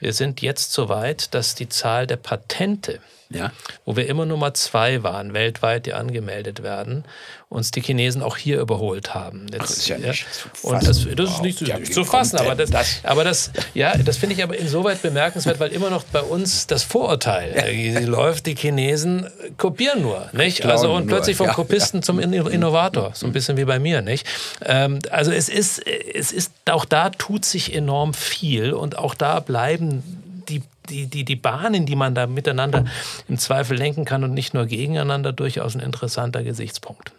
[0.01, 3.53] Wir sind jetzt so weit, dass die Zahl der Patente, ja.
[3.85, 7.05] wo wir immer Nummer zwei waren, weltweit, die angemeldet werden,
[7.51, 9.47] uns die Chinesen auch hier überholt haben.
[9.53, 10.67] Jetzt, Ach, ist ja, nicht zu fassen.
[10.69, 13.01] Und das, das ist nicht, nicht zu fassen, aber das, das?
[13.03, 16.85] aber das, ja, das finde ich aber insoweit bemerkenswert, weil immer noch bei uns das
[16.85, 19.27] Vorurteil äh, läuft, die Chinesen
[19.59, 20.65] kopieren nur, nicht?
[20.65, 22.03] Also und plötzlich vom ja, Kopisten ja.
[22.03, 24.29] zum Innovator, so ein bisschen wie bei mir, nicht?
[24.65, 29.41] Ähm, also es ist, es ist, auch da tut sich enorm viel und auch da
[29.41, 30.05] bleiben
[30.49, 32.85] die die, die, die Bahnen, die man da miteinander
[33.29, 37.13] im Zweifel lenken kann und nicht nur gegeneinander, durchaus ein interessanter Gesichtspunkt.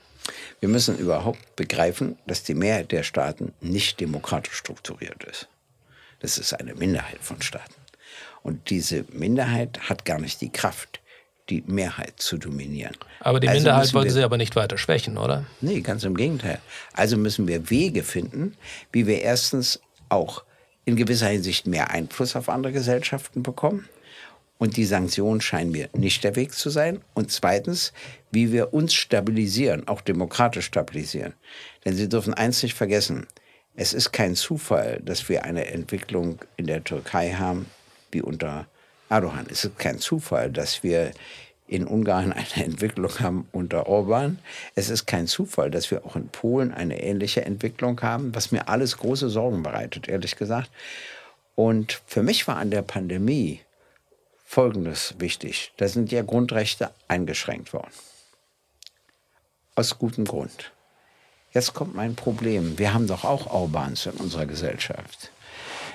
[0.61, 5.49] Wir müssen überhaupt begreifen, dass die Mehrheit der Staaten nicht demokratisch strukturiert ist.
[6.19, 7.73] Das ist eine Minderheit von Staaten.
[8.43, 11.01] Und diese Minderheit hat gar nicht die Kraft,
[11.49, 12.95] die Mehrheit zu dominieren.
[13.21, 15.45] Aber die also Minderheit wollen Sie aber nicht weiter schwächen, oder?
[15.61, 16.59] Nee, ganz im Gegenteil.
[16.93, 18.55] Also müssen wir Wege finden,
[18.91, 20.43] wie wir erstens auch
[20.85, 23.89] in gewisser Hinsicht mehr Einfluss auf andere Gesellschaften bekommen.
[24.61, 27.01] Und die Sanktionen scheinen mir nicht der Weg zu sein.
[27.15, 27.93] Und zweitens,
[28.29, 31.33] wie wir uns stabilisieren, auch demokratisch stabilisieren.
[31.83, 33.25] Denn Sie dürfen eins nicht vergessen.
[33.73, 37.65] Es ist kein Zufall, dass wir eine Entwicklung in der Türkei haben
[38.11, 38.67] wie unter
[39.09, 39.47] Erdogan.
[39.49, 41.09] Es ist kein Zufall, dass wir
[41.67, 44.37] in Ungarn eine Entwicklung haben unter Orban.
[44.75, 48.67] Es ist kein Zufall, dass wir auch in Polen eine ähnliche Entwicklung haben, was mir
[48.67, 50.69] alles große Sorgen bereitet, ehrlich gesagt.
[51.55, 53.61] Und für mich war an der Pandemie
[54.51, 55.71] Folgendes wichtig.
[55.77, 57.93] Da sind ja Grundrechte eingeschränkt worden.
[59.75, 60.73] Aus gutem Grund.
[61.53, 62.77] Jetzt kommt mein Problem.
[62.77, 65.31] Wir haben doch auch Orbans in unserer Gesellschaft.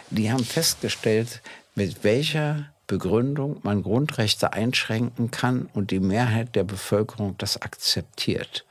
[0.08, 1.42] Die haben festgestellt,
[1.74, 8.64] mit welcher Begründung man Grundrechte einschränken kann und die Mehrheit der Bevölkerung das akzeptiert.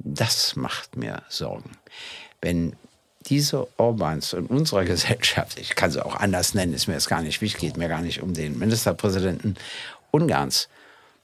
[0.00, 1.70] Das macht mir Sorgen.
[2.40, 2.74] Wenn
[3.26, 7.22] diese Orbans in unserer Gesellschaft, ich kann sie auch anders nennen, ist mir jetzt gar
[7.22, 9.56] nicht wichtig, geht mir gar nicht um den Ministerpräsidenten
[10.10, 10.68] Ungarns,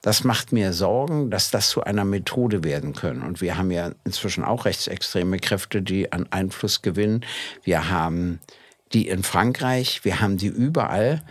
[0.03, 3.23] das macht mir Sorgen, dass das zu einer Methode werden können.
[3.23, 7.25] Und wir haben ja inzwischen auch rechtsextreme Kräfte, die an Einfluss gewinnen.
[7.65, 8.39] Wir haben
[8.93, 11.23] die in Frankreich, wir haben die überall.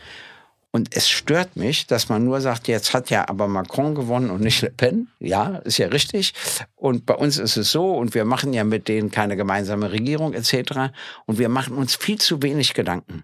[0.75, 4.41] Und es stört mich, dass man nur sagt, jetzt hat ja aber Macron gewonnen und
[4.41, 5.07] nicht Le Pen.
[5.19, 6.33] Ja, ist ja richtig.
[6.75, 10.33] Und bei uns ist es so und wir machen ja mit denen keine gemeinsame Regierung
[10.33, 10.91] etc.
[11.27, 13.23] Und wir machen uns viel zu wenig Gedanken,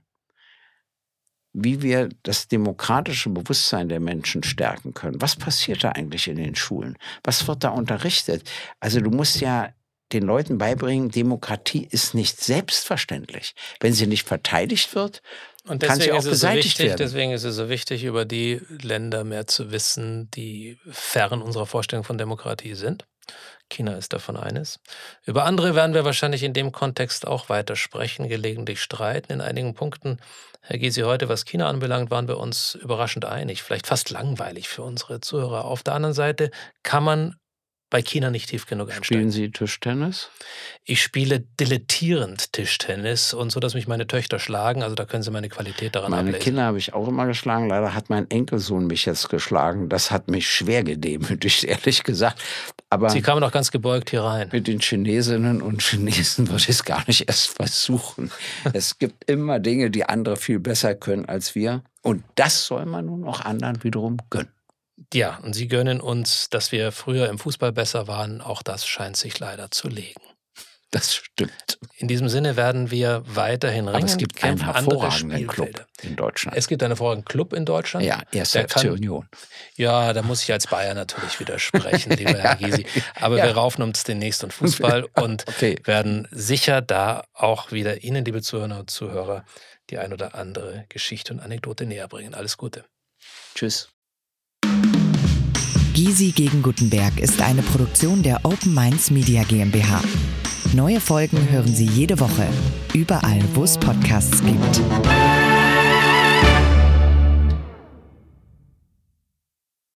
[1.52, 5.22] wie wir das demokratische Bewusstsein der Menschen stärken können.
[5.22, 6.98] Was passiert da eigentlich in den Schulen?
[7.22, 8.50] Was wird da unterrichtet?
[8.80, 9.74] Also du musst ja
[10.14, 13.56] den Leuten beibringen, Demokratie ist nicht selbstverständlich.
[13.80, 15.22] Wenn sie nicht verteidigt wird,
[15.68, 16.98] und deswegen ist es so wichtig, werden.
[16.98, 22.04] deswegen ist es so wichtig, über die Länder mehr zu wissen, die fern unserer Vorstellung
[22.04, 23.06] von Demokratie sind.
[23.70, 24.80] China ist davon eines.
[25.26, 29.32] Über andere werden wir wahrscheinlich in dem Kontext auch weiter sprechen, gelegentlich streiten.
[29.32, 30.20] In einigen Punkten,
[30.62, 34.84] Herr Gysi, heute, was China anbelangt, waren wir uns überraschend einig, vielleicht fast langweilig für
[34.84, 35.66] unsere Zuhörer.
[35.66, 36.52] Auf der anderen Seite
[36.84, 37.36] kann man
[37.92, 39.04] bei China nicht tief genug einsteigen.
[39.04, 40.30] Spielen Sie Tischtennis?
[40.86, 44.82] Ich spiele dilettierend Tischtennis und so, dass mich meine Töchter schlagen.
[44.82, 46.44] Also da können Sie meine Qualität daran Meine ablesen.
[46.44, 47.68] Kinder habe ich auch immer geschlagen.
[47.68, 49.90] Leider hat mein Enkelsohn mich jetzt geschlagen.
[49.90, 52.42] Das hat mich schwer gedemütigt, ehrlich gesagt.
[52.90, 54.50] Aber Sie kamen doch ganz gebeugt hier rein.
[54.52, 58.32] mit den Chinesinnen und Chinesen würde ich es gar nicht erst versuchen.
[58.74, 61.84] es gibt immer Dinge, die andere viel besser können als wir.
[62.02, 64.50] Und das soll man nun auch anderen wiederum gönnen.
[65.14, 68.42] Ja, und Sie gönnen uns, dass wir früher im Fußball besser waren.
[68.42, 70.22] Auch das scheint sich leider zu legen.
[70.94, 71.80] Das stimmt.
[71.96, 73.96] In diesem Sinne werden wir weiterhin ringen.
[73.96, 76.58] Aber es gibt einen hervorragenden Club in Deutschland.
[76.58, 78.06] Es gibt einen hervorragenden Club in Deutschland.
[78.06, 79.26] ja, erste Der FC Union.
[79.78, 82.86] Ja, da muss ich als Bayer natürlich widersprechen, lieber Herr Gysi.
[83.16, 83.46] Aber Ja.
[83.46, 85.80] wir raufen uns demnächst um Fußball und Okay.
[85.86, 89.46] werden sicher da auch wieder Ihnen, liebe Zuhörer und Zuhörer,
[89.90, 92.34] die ein oder andere Geschichte und Anekdote näher bringen.
[92.34, 92.84] Alles Gute.
[93.56, 93.88] Tschüss.
[96.04, 100.02] Gysi gegen Gutenberg ist eine Produktion der Open Minds Media GmbH.
[100.74, 102.48] Neue Folgen hören Sie jede Woche,
[102.96, 104.82] überall, wo es Podcasts gibt.